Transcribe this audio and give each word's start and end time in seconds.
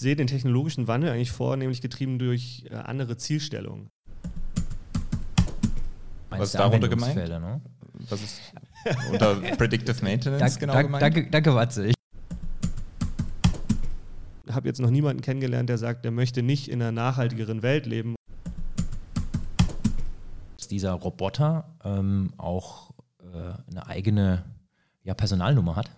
sehe 0.00 0.16
den 0.16 0.26
technologischen 0.26 0.88
Wandel 0.88 1.10
eigentlich 1.10 1.30
vornehmlich 1.30 1.80
getrieben 1.80 2.18
durch 2.18 2.64
äh, 2.70 2.74
andere 2.74 3.16
Zielstellungen. 3.16 3.90
Was 6.30 6.48
ist 6.48 6.54
darunter 6.54 6.88
gemeint? 6.88 7.16
Ne? 7.16 7.60
Was 8.08 8.22
ist 8.22 8.40
unter 9.12 9.34
Predictive 9.56 10.02
Maintenance 10.02 10.40
dank, 10.40 10.58
genau 10.60 10.72
dank, 10.72 10.86
gemeint? 10.86 11.02
Danke, 11.02 11.30
danke 11.30 11.54
Watze. 11.54 11.86
Ich 11.86 11.94
habe 14.50 14.66
jetzt 14.66 14.80
noch 14.80 14.90
niemanden 14.90 15.22
kennengelernt, 15.22 15.68
der 15.68 15.78
sagt, 15.78 16.04
er 16.04 16.10
möchte 16.10 16.42
nicht 16.42 16.68
in 16.68 16.80
einer 16.80 16.92
nachhaltigeren 16.92 17.62
Welt 17.62 17.86
leben. 17.86 18.14
Dieser 20.70 20.92
Roboter 20.92 21.76
ähm, 21.84 22.32
auch 22.38 22.92
äh, 23.18 23.70
eine 23.70 23.86
eigene 23.88 24.44
ja, 25.02 25.14
Personalnummer 25.14 25.74
hat. 25.74 25.90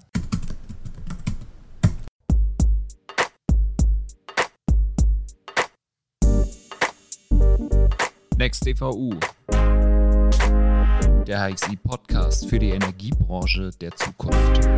Next 8.42 8.66
EVU 8.66 9.14
der 11.28 11.48
HXI 11.48 11.76
Podcast 11.76 12.48
für 12.48 12.58
die 12.58 12.70
Energiebranche 12.70 13.70
der 13.80 13.94
Zukunft. 13.94 14.68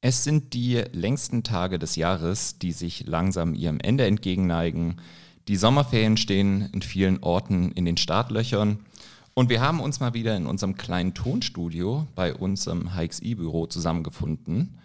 Es 0.00 0.24
sind 0.24 0.52
die 0.52 0.82
längsten 0.90 1.44
Tage 1.44 1.78
des 1.78 1.94
Jahres, 1.94 2.58
die 2.58 2.72
sich 2.72 3.06
langsam 3.06 3.54
ihrem 3.54 3.78
Ende 3.78 4.04
entgegenneigen. 4.04 5.00
Die 5.46 5.54
Sommerferien 5.54 6.16
stehen 6.16 6.68
in 6.72 6.82
vielen 6.82 7.22
Orten 7.22 7.70
in 7.70 7.84
den 7.84 7.96
Startlöchern. 7.96 8.84
Und 9.38 9.50
wir 9.50 9.60
haben 9.60 9.78
uns 9.78 10.00
mal 10.00 10.14
wieder 10.14 10.36
in 10.36 10.48
unserem 10.48 10.76
kleinen 10.76 11.14
Tonstudio 11.14 12.08
bei 12.16 12.34
unserem 12.34 12.96
HXI-Büro 12.96 13.66
zusammengefunden. 13.66 14.80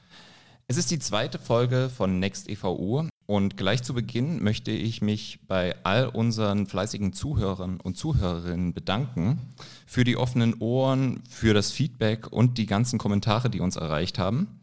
Es 0.68 0.78
ist 0.78 0.92
die 0.92 1.00
zweite 1.00 1.40
Folge 1.40 1.90
von 1.90 2.20
Next 2.20 2.48
EVU 2.48 3.08
und 3.26 3.58
gleich 3.58 3.82
zu 3.82 3.96
Beginn 3.96 4.44
möchte 4.44 4.70
ich 4.70 5.02
mich 5.02 5.40
bei 5.48 5.76
all 5.82 6.06
unseren 6.08 6.68
fleißigen 6.68 7.14
Zuhörern 7.14 7.80
und 7.82 7.98
Zuhörerinnen 7.98 8.76
bedanken 8.76 9.42
für 9.88 10.04
die 10.04 10.18
offenen 10.18 10.54
Ohren, 10.60 11.24
für 11.28 11.56
das 11.56 11.72
Feedback 11.72 12.32
und 12.32 12.60
die 12.60 12.68
ganzen 12.68 13.00
Kommentare, 13.00 13.50
die 13.50 13.60
uns 13.60 13.76
erreicht 13.76 14.20
haben. 14.20 14.60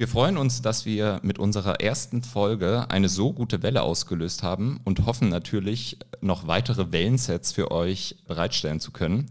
Wir 0.00 0.08
freuen 0.08 0.38
uns, 0.38 0.62
dass 0.62 0.86
wir 0.86 1.20
mit 1.22 1.38
unserer 1.38 1.82
ersten 1.82 2.22
Folge 2.22 2.88
eine 2.88 3.10
so 3.10 3.34
gute 3.34 3.62
Welle 3.62 3.82
ausgelöst 3.82 4.42
haben 4.42 4.80
und 4.84 5.04
hoffen 5.04 5.28
natürlich, 5.28 5.98
noch 6.22 6.46
weitere 6.46 6.90
Wellensets 6.90 7.52
für 7.52 7.70
euch 7.70 8.16
bereitstellen 8.26 8.80
zu 8.80 8.92
können, 8.92 9.26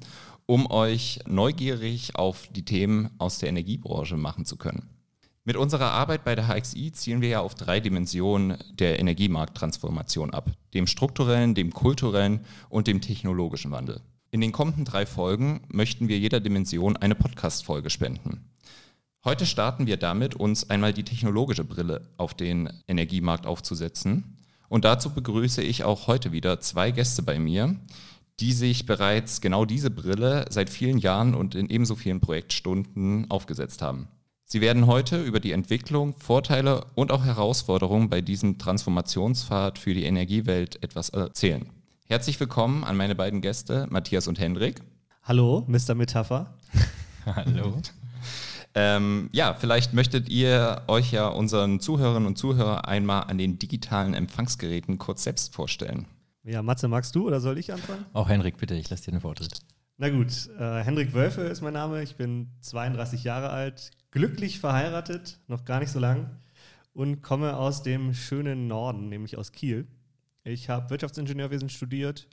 um 0.45 0.69
euch 0.69 1.21
neugierig 1.25 2.15
auf 2.17 2.45
die 2.51 2.65
Themen 2.65 3.09
aus 3.17 3.39
der 3.39 3.49
Energiebranche 3.49 4.15
machen 4.15 4.45
zu 4.45 4.57
können. 4.57 4.87
Mit 5.43 5.57
unserer 5.57 5.89
Arbeit 5.89 6.23
bei 6.23 6.35
der 6.35 6.47
HXI 6.47 6.91
zielen 6.91 7.21
wir 7.21 7.29
ja 7.29 7.39
auf 7.39 7.55
drei 7.55 7.79
Dimensionen 7.79 8.55
der 8.71 8.99
Energiemarkttransformation 8.99 10.35
ab. 10.35 10.51
Dem 10.75 10.85
strukturellen, 10.85 11.55
dem 11.55 11.73
kulturellen 11.73 12.41
und 12.69 12.85
dem 12.85 13.01
technologischen 13.01 13.71
Wandel. 13.71 14.01
In 14.29 14.39
den 14.39 14.51
kommenden 14.51 14.85
drei 14.85 15.07
Folgen 15.07 15.61
möchten 15.69 16.09
wir 16.09 16.19
jeder 16.19 16.39
Dimension 16.39 16.95
eine 16.95 17.15
Podcast-Folge 17.15 17.89
spenden. 17.89 18.48
Heute 19.29 19.45
starten 19.45 19.85
wir 19.85 19.97
damit, 19.97 20.33
uns 20.33 20.71
einmal 20.71 20.91
die 20.91 21.03
technologische 21.03 21.63
Brille 21.63 22.01
auf 22.17 22.33
den 22.33 22.67
Energiemarkt 22.87 23.45
aufzusetzen. 23.45 24.35
Und 24.69 24.85
dazu 24.85 25.13
begrüße 25.13 25.61
ich 25.61 25.83
auch 25.83 26.07
heute 26.07 26.31
wieder 26.31 26.61
zwei 26.61 26.89
Gäste 26.89 27.21
bei 27.21 27.37
mir, 27.37 27.75
die 28.39 28.53
sich 28.53 28.87
bereits 28.87 29.39
genau 29.39 29.65
diese 29.65 29.91
Brille 29.91 30.45
seit 30.49 30.71
vielen 30.71 30.97
Jahren 30.97 31.35
und 31.35 31.53
in 31.53 31.69
ebenso 31.69 31.93
vielen 31.93 32.21
Projektstunden 32.21 33.29
aufgesetzt 33.29 33.83
haben. 33.83 34.07
Sie 34.45 34.61
werden 34.61 34.87
heute 34.87 35.21
über 35.21 35.39
die 35.39 35.51
Entwicklung, 35.51 36.15
Vorteile 36.17 36.85
und 36.95 37.11
auch 37.11 37.23
Herausforderungen 37.23 38.09
bei 38.09 38.21
diesem 38.21 38.57
Transformationspfad 38.57 39.77
für 39.77 39.93
die 39.93 40.05
Energiewelt 40.05 40.81
etwas 40.81 41.09
erzählen. 41.09 41.69
Herzlich 42.07 42.39
willkommen 42.39 42.83
an 42.83 42.97
meine 42.97 43.13
beiden 43.13 43.41
Gäste, 43.41 43.85
Matthias 43.91 44.27
und 44.27 44.39
Hendrik. 44.39 44.81
Hallo, 45.21 45.65
Mr. 45.67 45.93
Metapher. 45.93 46.51
Hallo. 47.27 47.79
Ähm, 48.75 49.29
ja, 49.31 49.55
vielleicht 49.55 49.93
möchtet 49.93 50.29
ihr 50.29 50.83
euch 50.87 51.11
ja 51.11 51.27
unseren 51.27 51.79
Zuhörerinnen 51.79 52.27
und 52.27 52.37
Zuhörern 52.37 52.85
einmal 52.85 53.23
an 53.23 53.37
den 53.37 53.57
digitalen 53.57 54.13
Empfangsgeräten 54.13 54.97
kurz 54.97 55.23
selbst 55.23 55.53
vorstellen. 55.53 56.05
Ja, 56.43 56.61
Matze, 56.61 56.87
magst 56.87 57.15
du 57.15 57.27
oder 57.27 57.39
soll 57.41 57.57
ich 57.57 57.73
anfangen? 57.73 58.05
Auch 58.13 58.29
Henrik, 58.29 58.57
bitte, 58.57 58.75
ich 58.75 58.89
lasse 58.89 59.05
dir 59.05 59.11
den 59.11 59.21
Vortritt. 59.21 59.59
Na 59.97 60.09
gut, 60.09 60.49
äh, 60.57 60.83
Hendrik 60.83 61.13
Wölfe 61.13 61.41
ist 61.41 61.61
mein 61.61 61.73
Name. 61.73 62.01
Ich 62.01 62.15
bin 62.15 62.51
32 62.61 63.23
Jahre 63.23 63.49
alt, 63.49 63.91
glücklich 64.11 64.59
verheiratet, 64.59 65.39
noch 65.47 65.65
gar 65.65 65.79
nicht 65.79 65.91
so 65.91 65.99
lang 65.99 66.29
und 66.93 67.21
komme 67.21 67.57
aus 67.57 67.83
dem 67.83 68.13
schönen 68.13 68.67
Norden, 68.67 69.09
nämlich 69.09 69.37
aus 69.37 69.51
Kiel. 69.51 69.87
Ich 70.43 70.69
habe 70.69 70.89
Wirtschaftsingenieurwesen 70.89 71.69
studiert, 71.69 72.27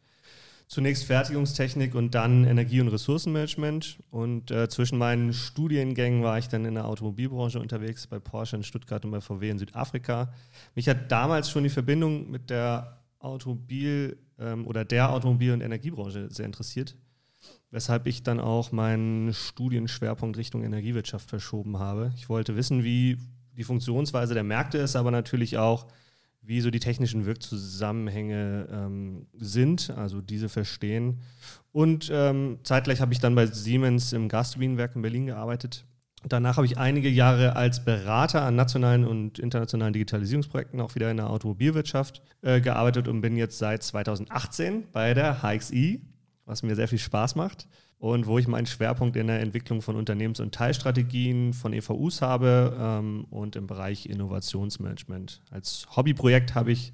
zunächst 0.67 1.05
Fertigungstechnik 1.05 1.95
und 1.95 2.15
dann 2.15 2.45
Energie- 2.45 2.81
und 2.81 2.89
Ressourcenmanagement. 2.89 3.99
Und 4.11 4.51
äh, 4.51 4.69
zwischen 4.69 4.99
meinen 4.99 5.33
Studiengängen 5.33 6.23
war 6.23 6.39
ich 6.39 6.49
dann 6.49 6.65
in 6.65 6.75
der 6.75 6.87
Automobilbranche 6.87 7.61
unterwegs, 7.61 8.07
bei 8.07 8.19
Porsche 8.19 8.57
in 8.57 8.63
Stuttgart 8.63 9.05
und 9.05 9.11
bei 9.11 9.21
VW 9.21 9.51
in 9.51 9.59
Südafrika. 9.59 10.33
Mich 10.75 10.89
hat 10.89 11.11
damals 11.11 11.51
schon 11.51 11.63
die 11.63 11.71
Verbindung 11.71 12.31
mit 12.31 12.51
der 12.51 13.03
Automobil- 13.19 14.19
ähm, 14.39 14.67
oder 14.67 14.85
der 14.85 15.11
Automobil- 15.11 15.53
und 15.53 15.61
Energiebranche 15.61 16.29
sehr 16.31 16.47
interessiert 16.47 16.97
weshalb 17.71 18.07
ich 18.07 18.23
dann 18.23 18.41
auch 18.41 18.73
meinen 18.73 19.35
Studienschwerpunkt 19.35 20.39
Richtung 20.39 20.63
Energiewirtschaft 20.63 21.29
verschoben 21.29 21.79
habe. 21.79 22.13
Ich 22.17 22.29
wollte 22.29 22.57
wissen, 22.57 22.85
wie 22.85 23.19
die 23.57 23.65
Funktionsweise 23.65 24.35
der 24.35 24.45
Märkte 24.45 24.79
ist, 24.79 24.97
aber 24.97 25.11
natürlich 25.11 25.59
auch, 25.59 25.87
wie 26.47 26.61
so 26.61 26.71
die 26.71 26.81
technischen 26.81 27.27
Wirkzusammenhänge 27.27 28.69
ähm, 28.71 29.27
sind, 29.35 29.91
also 29.91 30.21
diese 30.21 30.49
verstehen. 30.49 31.21
Und 31.73 32.09
ähm, 32.13 32.59
zeitgleich 32.63 33.01
habe 33.01 33.13
ich 33.13 33.19
dann 33.19 33.35
bei 33.35 33.47
Siemens 33.47 34.13
im 34.13 34.29
Gasturbinenwerk 34.29 34.95
in 34.97 35.03
Berlin 35.03 35.27
gearbeitet. 35.27 35.85
Danach 36.29 36.57
habe 36.57 36.67
ich 36.67 36.79
einige 36.79 37.09
Jahre 37.09 37.57
als 37.57 37.85
Berater 37.85 38.43
an 38.43 38.57
nationalen 38.57 39.05
und 39.05 39.39
internationalen 39.39 39.93
Digitalisierungsprojekten 39.93 40.81
auch 40.81 40.95
wieder 40.95 41.11
in 41.11 41.19
der 41.19 41.31
Automobilwirtschaft 41.31 42.23
äh, 42.43 42.61
gearbeitet 42.61 43.07
und 43.09 43.21
bin 43.21 43.37
jetzt 43.37 43.59
seit 43.59 43.83
2018 43.83 44.85
bei 44.93 45.15
der 45.15 45.43
HXI 45.43 46.01
was 46.47 46.63
mir 46.63 46.77
sehr 46.77 46.89
viel 46.89 46.99
Spaß 46.99 47.35
macht 47.35 47.69
und 47.99 48.27
wo 48.27 48.39
ich 48.39 48.47
meinen 48.47 48.67
Schwerpunkt 48.67 49.17
in 49.17 49.27
der 49.27 49.41
Entwicklung 49.41 49.81
von 49.81 49.97
Unternehmens- 49.97 50.41
und 50.41 50.55
Teilstrategien 50.55 51.53
von 51.53 51.73
EVUs 51.73 52.21
habe 52.21 52.77
ähm, 52.79 53.25
und 53.31 53.57
im 53.57 53.67
Bereich 53.67 54.07
Innovationsmanagement. 54.07 55.41
Als 55.51 55.87
Hobbyprojekt 55.97 56.55
habe 56.55 56.73
ich 56.73 56.93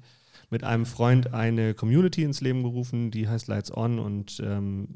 mit 0.49 0.63
einem 0.63 0.85
Freund 0.85 1.33
eine 1.33 1.73
Community 1.73 2.23
ins 2.23 2.41
Leben 2.41 2.63
gerufen, 2.63 3.11
die 3.11 3.27
heißt 3.27 3.47
Lights 3.47 3.75
On 3.75 3.99
und 3.99 4.41
ähm, 4.45 4.87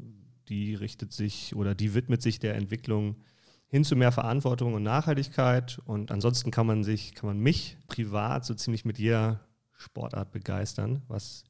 die 0.48 0.74
richtet 0.74 1.12
sich 1.12 1.54
oder 1.54 1.74
die 1.74 1.94
widmet 1.94 2.22
sich 2.22 2.38
der 2.38 2.54
Entwicklung 2.54 3.16
hin 3.66 3.84
zu 3.84 3.96
mehr 3.96 4.12
Verantwortung 4.12 4.72
und 4.74 4.82
Nachhaltigkeit. 4.82 5.78
Und 5.84 6.10
ansonsten 6.10 6.50
kann 6.50 6.66
man 6.66 6.84
sich, 6.84 7.14
kann 7.14 7.28
man 7.28 7.38
mich 7.38 7.76
privat 7.86 8.46
so 8.46 8.54
ziemlich 8.54 8.84
mit 8.86 8.98
jeder 8.98 9.40
Sportart 9.76 10.32
begeistern, 10.32 11.02
was 11.06 11.44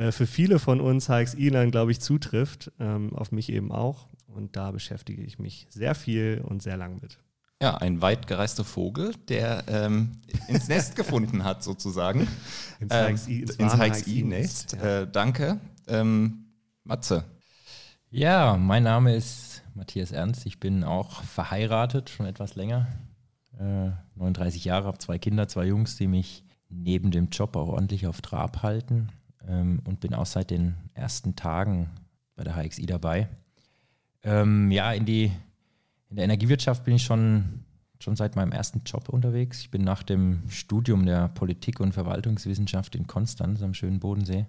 äh, 0.00 0.12
für 0.12 0.26
viele 0.26 0.58
von 0.58 0.80
uns 0.80 1.08
HXI-Lern, 1.08 1.70
glaube 1.70 1.92
ich, 1.92 2.00
zutrifft, 2.00 2.72
ähm, 2.80 3.14
auf 3.14 3.32
mich 3.32 3.52
eben 3.52 3.70
auch. 3.70 4.08
Und 4.26 4.56
da 4.56 4.70
beschäftige 4.70 5.22
ich 5.22 5.38
mich 5.38 5.66
sehr 5.68 5.94
viel 5.94 6.42
und 6.42 6.62
sehr 6.62 6.78
lang 6.78 7.00
mit. 7.02 7.18
Ja, 7.60 7.76
ein 7.76 8.00
weit 8.00 8.26
gereister 8.26 8.64
Vogel, 8.64 9.12
der 9.28 9.64
ähm, 9.68 10.12
ins 10.48 10.68
Nest 10.68 10.96
gefunden 10.96 11.44
hat, 11.44 11.62
sozusagen. 11.62 12.26
ins 12.80 12.94
HXI, 12.94 13.40
ins 13.40 13.56
ins 13.56 13.74
HXI-Nest. 13.74 14.72
Ja. 14.80 15.02
Äh, 15.02 15.10
danke. 15.10 15.60
Ähm, 15.86 16.46
Matze. 16.84 17.24
Ja, 18.08 18.56
mein 18.56 18.84
Name 18.84 19.14
ist 19.14 19.62
Matthias 19.74 20.12
Ernst. 20.12 20.46
Ich 20.46 20.58
bin 20.58 20.82
auch 20.82 21.22
verheiratet, 21.24 22.08
schon 22.08 22.24
etwas 22.24 22.54
länger. 22.54 22.86
Äh, 23.58 23.90
39 24.14 24.64
Jahre, 24.64 24.86
habe 24.86 24.98
zwei 24.98 25.18
Kinder, 25.18 25.46
zwei 25.46 25.66
Jungs, 25.66 25.96
die 25.96 26.06
mich 26.06 26.42
neben 26.70 27.10
dem 27.10 27.28
Job 27.28 27.54
auch 27.56 27.68
ordentlich 27.68 28.06
auf 28.06 28.22
Trab 28.22 28.62
halten 28.62 29.10
ähm, 29.46 29.80
und 29.84 30.00
bin 30.00 30.14
auch 30.14 30.26
seit 30.26 30.50
den 30.50 30.76
ersten 30.94 31.36
Tagen 31.36 31.90
bei 32.36 32.44
der 32.44 32.56
HXI 32.56 32.86
dabei. 32.86 33.28
Ähm, 34.22 34.70
ja, 34.70 34.92
in, 34.92 35.06
die, 35.06 35.32
in 36.08 36.16
der 36.16 36.24
Energiewirtschaft 36.24 36.84
bin 36.84 36.94
ich 36.94 37.02
schon, 37.02 37.64
schon 37.98 38.16
seit 38.16 38.36
meinem 38.36 38.52
ersten 38.52 38.82
Job 38.84 39.08
unterwegs. 39.08 39.60
Ich 39.60 39.70
bin 39.70 39.82
nach 39.82 40.02
dem 40.02 40.42
Studium 40.48 41.06
der 41.06 41.28
Politik- 41.28 41.80
und 41.80 41.92
Verwaltungswissenschaft 41.92 42.94
in 42.94 43.06
Konstanz 43.06 43.62
am 43.62 43.74
schönen 43.74 44.00
Bodensee 44.00 44.46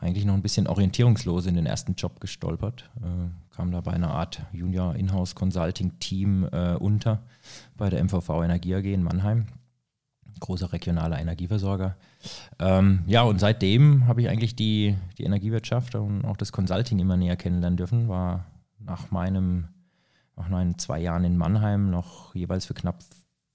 eigentlich 0.00 0.24
noch 0.24 0.34
ein 0.34 0.42
bisschen 0.42 0.66
orientierungslos 0.66 1.46
in 1.46 1.54
den 1.54 1.66
ersten 1.66 1.94
Job 1.94 2.20
gestolpert. 2.20 2.90
Äh, 2.96 3.54
kam 3.54 3.70
da 3.70 3.80
bei 3.80 3.92
einer 3.92 4.10
Art 4.10 4.42
Junior 4.52 4.96
Inhouse 4.96 5.34
Consulting 5.34 5.98
Team 5.98 6.48
äh, 6.50 6.74
unter 6.74 7.22
bei 7.76 7.90
der 7.90 8.02
MVV 8.02 8.42
Energie 8.42 8.74
AG 8.74 8.84
in 8.84 9.02
Mannheim 9.02 9.46
großer 10.40 10.72
regionaler 10.72 11.20
Energieversorger. 11.20 11.96
Ähm, 12.58 13.02
ja, 13.06 13.22
und 13.22 13.38
seitdem 13.38 14.06
habe 14.06 14.22
ich 14.22 14.28
eigentlich 14.28 14.56
die, 14.56 14.96
die 15.18 15.24
Energiewirtschaft 15.24 15.94
und 15.94 16.24
auch 16.24 16.36
das 16.36 16.52
Consulting 16.52 16.98
immer 16.98 17.16
näher 17.16 17.36
kennenlernen 17.36 17.76
dürfen. 17.76 18.08
War 18.08 18.46
nach 18.78 19.10
meinem, 19.10 19.68
nach 20.36 20.48
meinen 20.48 20.78
zwei 20.78 21.00
Jahren 21.00 21.24
in 21.24 21.36
Mannheim 21.36 21.90
noch 21.90 22.34
jeweils 22.34 22.66
für 22.66 22.74
knapp 22.74 23.02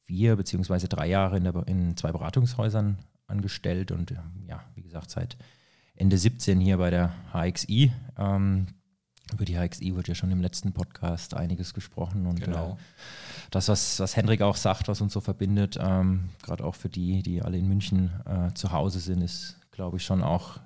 vier 0.03 0.35
beziehungsweise 0.35 0.87
drei 0.87 1.07
Jahre 1.07 1.37
in, 1.37 1.43
der, 1.43 1.67
in 1.67 1.97
zwei 1.97 2.11
Beratungshäusern 2.11 2.97
angestellt 3.27 3.91
und 3.91 4.13
ja, 4.47 4.63
wie 4.75 4.83
gesagt, 4.83 5.09
seit 5.09 5.35
Ende 5.95 6.17
17 6.17 6.59
hier 6.59 6.77
bei 6.77 6.89
der 6.89 7.11
HXI. 7.33 7.91
Ähm, 8.17 8.67
über 9.33 9.45
die 9.45 9.57
HXI 9.57 9.95
wird 9.95 10.07
ja 10.07 10.15
schon 10.15 10.31
im 10.31 10.41
letzten 10.41 10.71
Podcast 10.71 11.33
einiges 11.33 11.73
gesprochen 11.73 12.27
und 12.27 12.41
genau. 12.41 12.73
äh, 12.73 12.75
das, 13.51 13.69
was, 13.69 13.99
was 13.99 14.15
Hendrik 14.15 14.41
auch 14.41 14.55
sagt, 14.55 14.87
was 14.87 15.01
uns 15.01 15.13
so 15.13 15.21
verbindet, 15.21 15.77
ähm, 15.79 16.29
gerade 16.43 16.63
auch 16.63 16.75
für 16.75 16.89
die, 16.89 17.23
die 17.23 17.41
alle 17.41 17.57
in 17.57 17.67
München 17.67 18.11
äh, 18.25 18.53
zu 18.53 18.71
Hause 18.71 18.99
sind, 18.99 19.21
ist, 19.21 19.57
glaube 19.71 19.97
ich, 19.97 20.05
schon 20.05 20.21
auch 20.21 20.59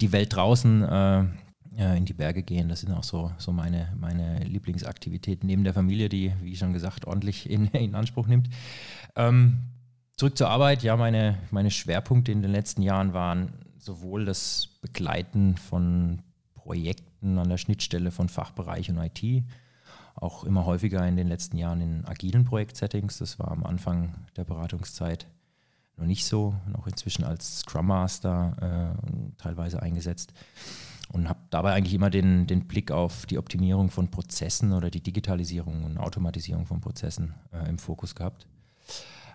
die 0.00 0.12
Welt 0.12 0.34
draußen 0.34 0.82
äh, 0.82 1.24
in 1.76 2.06
die 2.06 2.14
Berge 2.14 2.42
gehen. 2.42 2.70
Das 2.70 2.80
sind 2.80 2.92
auch 2.92 3.04
so, 3.04 3.32
so 3.36 3.52
meine, 3.52 3.92
meine 3.98 4.42
Lieblingsaktivitäten 4.44 5.46
neben 5.46 5.64
der 5.64 5.74
Familie, 5.74 6.08
die, 6.08 6.32
wie 6.40 6.56
schon 6.56 6.72
gesagt, 6.72 7.06
ordentlich 7.06 7.50
in, 7.50 7.66
in 7.66 7.94
Anspruch 7.94 8.26
nimmt. 8.26 8.48
Ähm, 9.14 9.58
zurück 10.16 10.38
zur 10.38 10.48
Arbeit. 10.48 10.82
Ja, 10.82 10.96
meine, 10.96 11.38
meine 11.50 11.70
Schwerpunkte 11.70 12.32
in 12.32 12.40
den 12.40 12.50
letzten 12.50 12.80
Jahren 12.80 13.12
waren 13.12 13.52
sowohl 13.78 14.24
das 14.24 14.78
Begleiten 14.80 15.56
von 15.56 16.22
Projekten 16.66 17.38
an 17.38 17.48
der 17.48 17.58
Schnittstelle 17.58 18.10
von 18.10 18.28
Fachbereich 18.28 18.90
und 18.90 18.98
IT, 18.98 19.44
auch 20.16 20.42
immer 20.42 20.66
häufiger 20.66 21.06
in 21.06 21.14
den 21.16 21.28
letzten 21.28 21.58
Jahren 21.58 21.80
in 21.80 22.04
agilen 22.06 22.44
Projektsettings. 22.44 23.18
Das 23.18 23.38
war 23.38 23.52
am 23.52 23.64
Anfang 23.64 24.26
der 24.36 24.42
Beratungszeit 24.42 25.28
noch 25.96 26.06
nicht 26.06 26.26
so, 26.26 26.54
noch 26.66 26.88
inzwischen 26.88 27.24
als 27.24 27.60
Scrum 27.60 27.86
Master 27.86 28.96
äh, 28.98 29.38
teilweise 29.38 29.80
eingesetzt 29.80 30.32
und 31.12 31.28
habe 31.28 31.38
dabei 31.50 31.72
eigentlich 31.72 31.94
immer 31.94 32.10
den, 32.10 32.48
den 32.48 32.66
Blick 32.66 32.90
auf 32.90 33.26
die 33.26 33.38
Optimierung 33.38 33.88
von 33.90 34.10
Prozessen 34.10 34.72
oder 34.72 34.90
die 34.90 35.02
Digitalisierung 35.02 35.84
und 35.84 35.98
Automatisierung 35.98 36.66
von 36.66 36.80
Prozessen 36.80 37.34
äh, 37.52 37.68
im 37.68 37.78
Fokus 37.78 38.16
gehabt. 38.16 38.48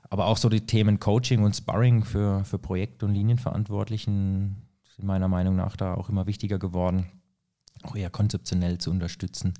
Aber 0.09 0.25
auch 0.25 0.37
so 0.37 0.49
die 0.49 0.65
Themen 0.65 0.99
Coaching 0.99 1.43
und 1.43 1.55
Sparring 1.55 2.03
für, 2.03 2.43
für 2.43 2.59
Projekt- 2.59 3.03
und 3.03 3.13
Linienverantwortlichen 3.13 4.57
sind 4.95 5.05
meiner 5.05 5.29
Meinung 5.29 5.55
nach 5.55 5.77
da 5.77 5.93
auch 5.93 6.09
immer 6.09 6.27
wichtiger 6.27 6.59
geworden, 6.59 7.05
auch 7.83 7.95
eher 7.95 8.09
konzeptionell 8.09 8.77
zu 8.77 8.91
unterstützen 8.91 9.53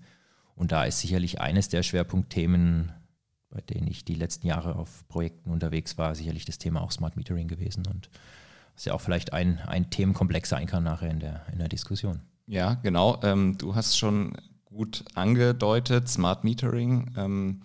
und 0.56 0.72
da 0.72 0.84
ist 0.84 1.00
sicherlich 1.00 1.42
eines 1.42 1.70
der 1.70 1.84
Schwerpunktthemen, 1.84 2.92
bei 3.50 3.62
denen 3.62 3.88
ich 3.88 4.06
die 4.06 4.16
letzten 4.16 4.48
Jahre 4.48 4.76
auf 4.76 5.08
Projekten 5.08 5.50
unterwegs 5.50 5.98
war, 5.98 6.14
sicherlich 6.14 6.46
das 6.46 6.58
Thema 6.58 6.82
auch 6.82 6.92
Smart 6.92 7.18
Metering 7.18 7.48
gewesen 7.48 7.86
und 7.88 8.10
was 8.76 8.86
ja 8.86 8.94
auch 8.94 9.02
vielleicht 9.02 9.34
ein, 9.34 9.60
ein 9.60 9.90
Themenkomplex 9.90 10.50
sein 10.50 10.68
kann 10.68 10.84
nachher 10.84 11.10
in 11.10 11.20
der, 11.20 11.46
in 11.52 11.60
der 11.60 11.68
Diskussion. 11.68 12.22
Ja, 12.48 12.76
genau. 12.76 13.20
Ähm, 13.24 13.58
du 13.58 13.76
hast 13.76 13.98
schon 13.98 14.38
gut 14.66 15.04
angedeutet, 15.16 16.08
Smart 16.08 16.44
Metering. 16.44 17.12
Ähm, 17.18 17.62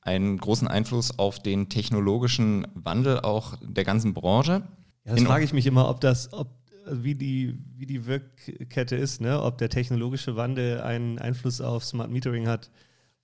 einen 0.00 0.38
großen 0.38 0.66
Einfluss 0.66 1.18
auf 1.18 1.38
den 1.38 1.68
technologischen 1.68 2.66
Wandel 2.74 3.20
auch 3.20 3.56
der 3.62 3.84
ganzen 3.84 4.14
Branche. 4.14 4.62
Ja, 5.04 5.14
das 5.14 5.22
frage 5.22 5.44
ich 5.44 5.52
mich 5.52 5.66
immer, 5.66 5.88
ob 5.88 6.00
das, 6.00 6.32
ob 6.32 6.48
wie 6.90 7.14
die, 7.14 7.58
wie 7.76 7.86
die 7.86 8.06
Wirkkette 8.06 8.96
ist, 8.96 9.20
ne? 9.20 9.42
ob 9.42 9.58
der 9.58 9.68
technologische 9.68 10.36
Wandel 10.36 10.80
einen 10.80 11.18
Einfluss 11.18 11.60
auf 11.60 11.84
Smart 11.84 12.10
Metering 12.10 12.48
hat 12.48 12.70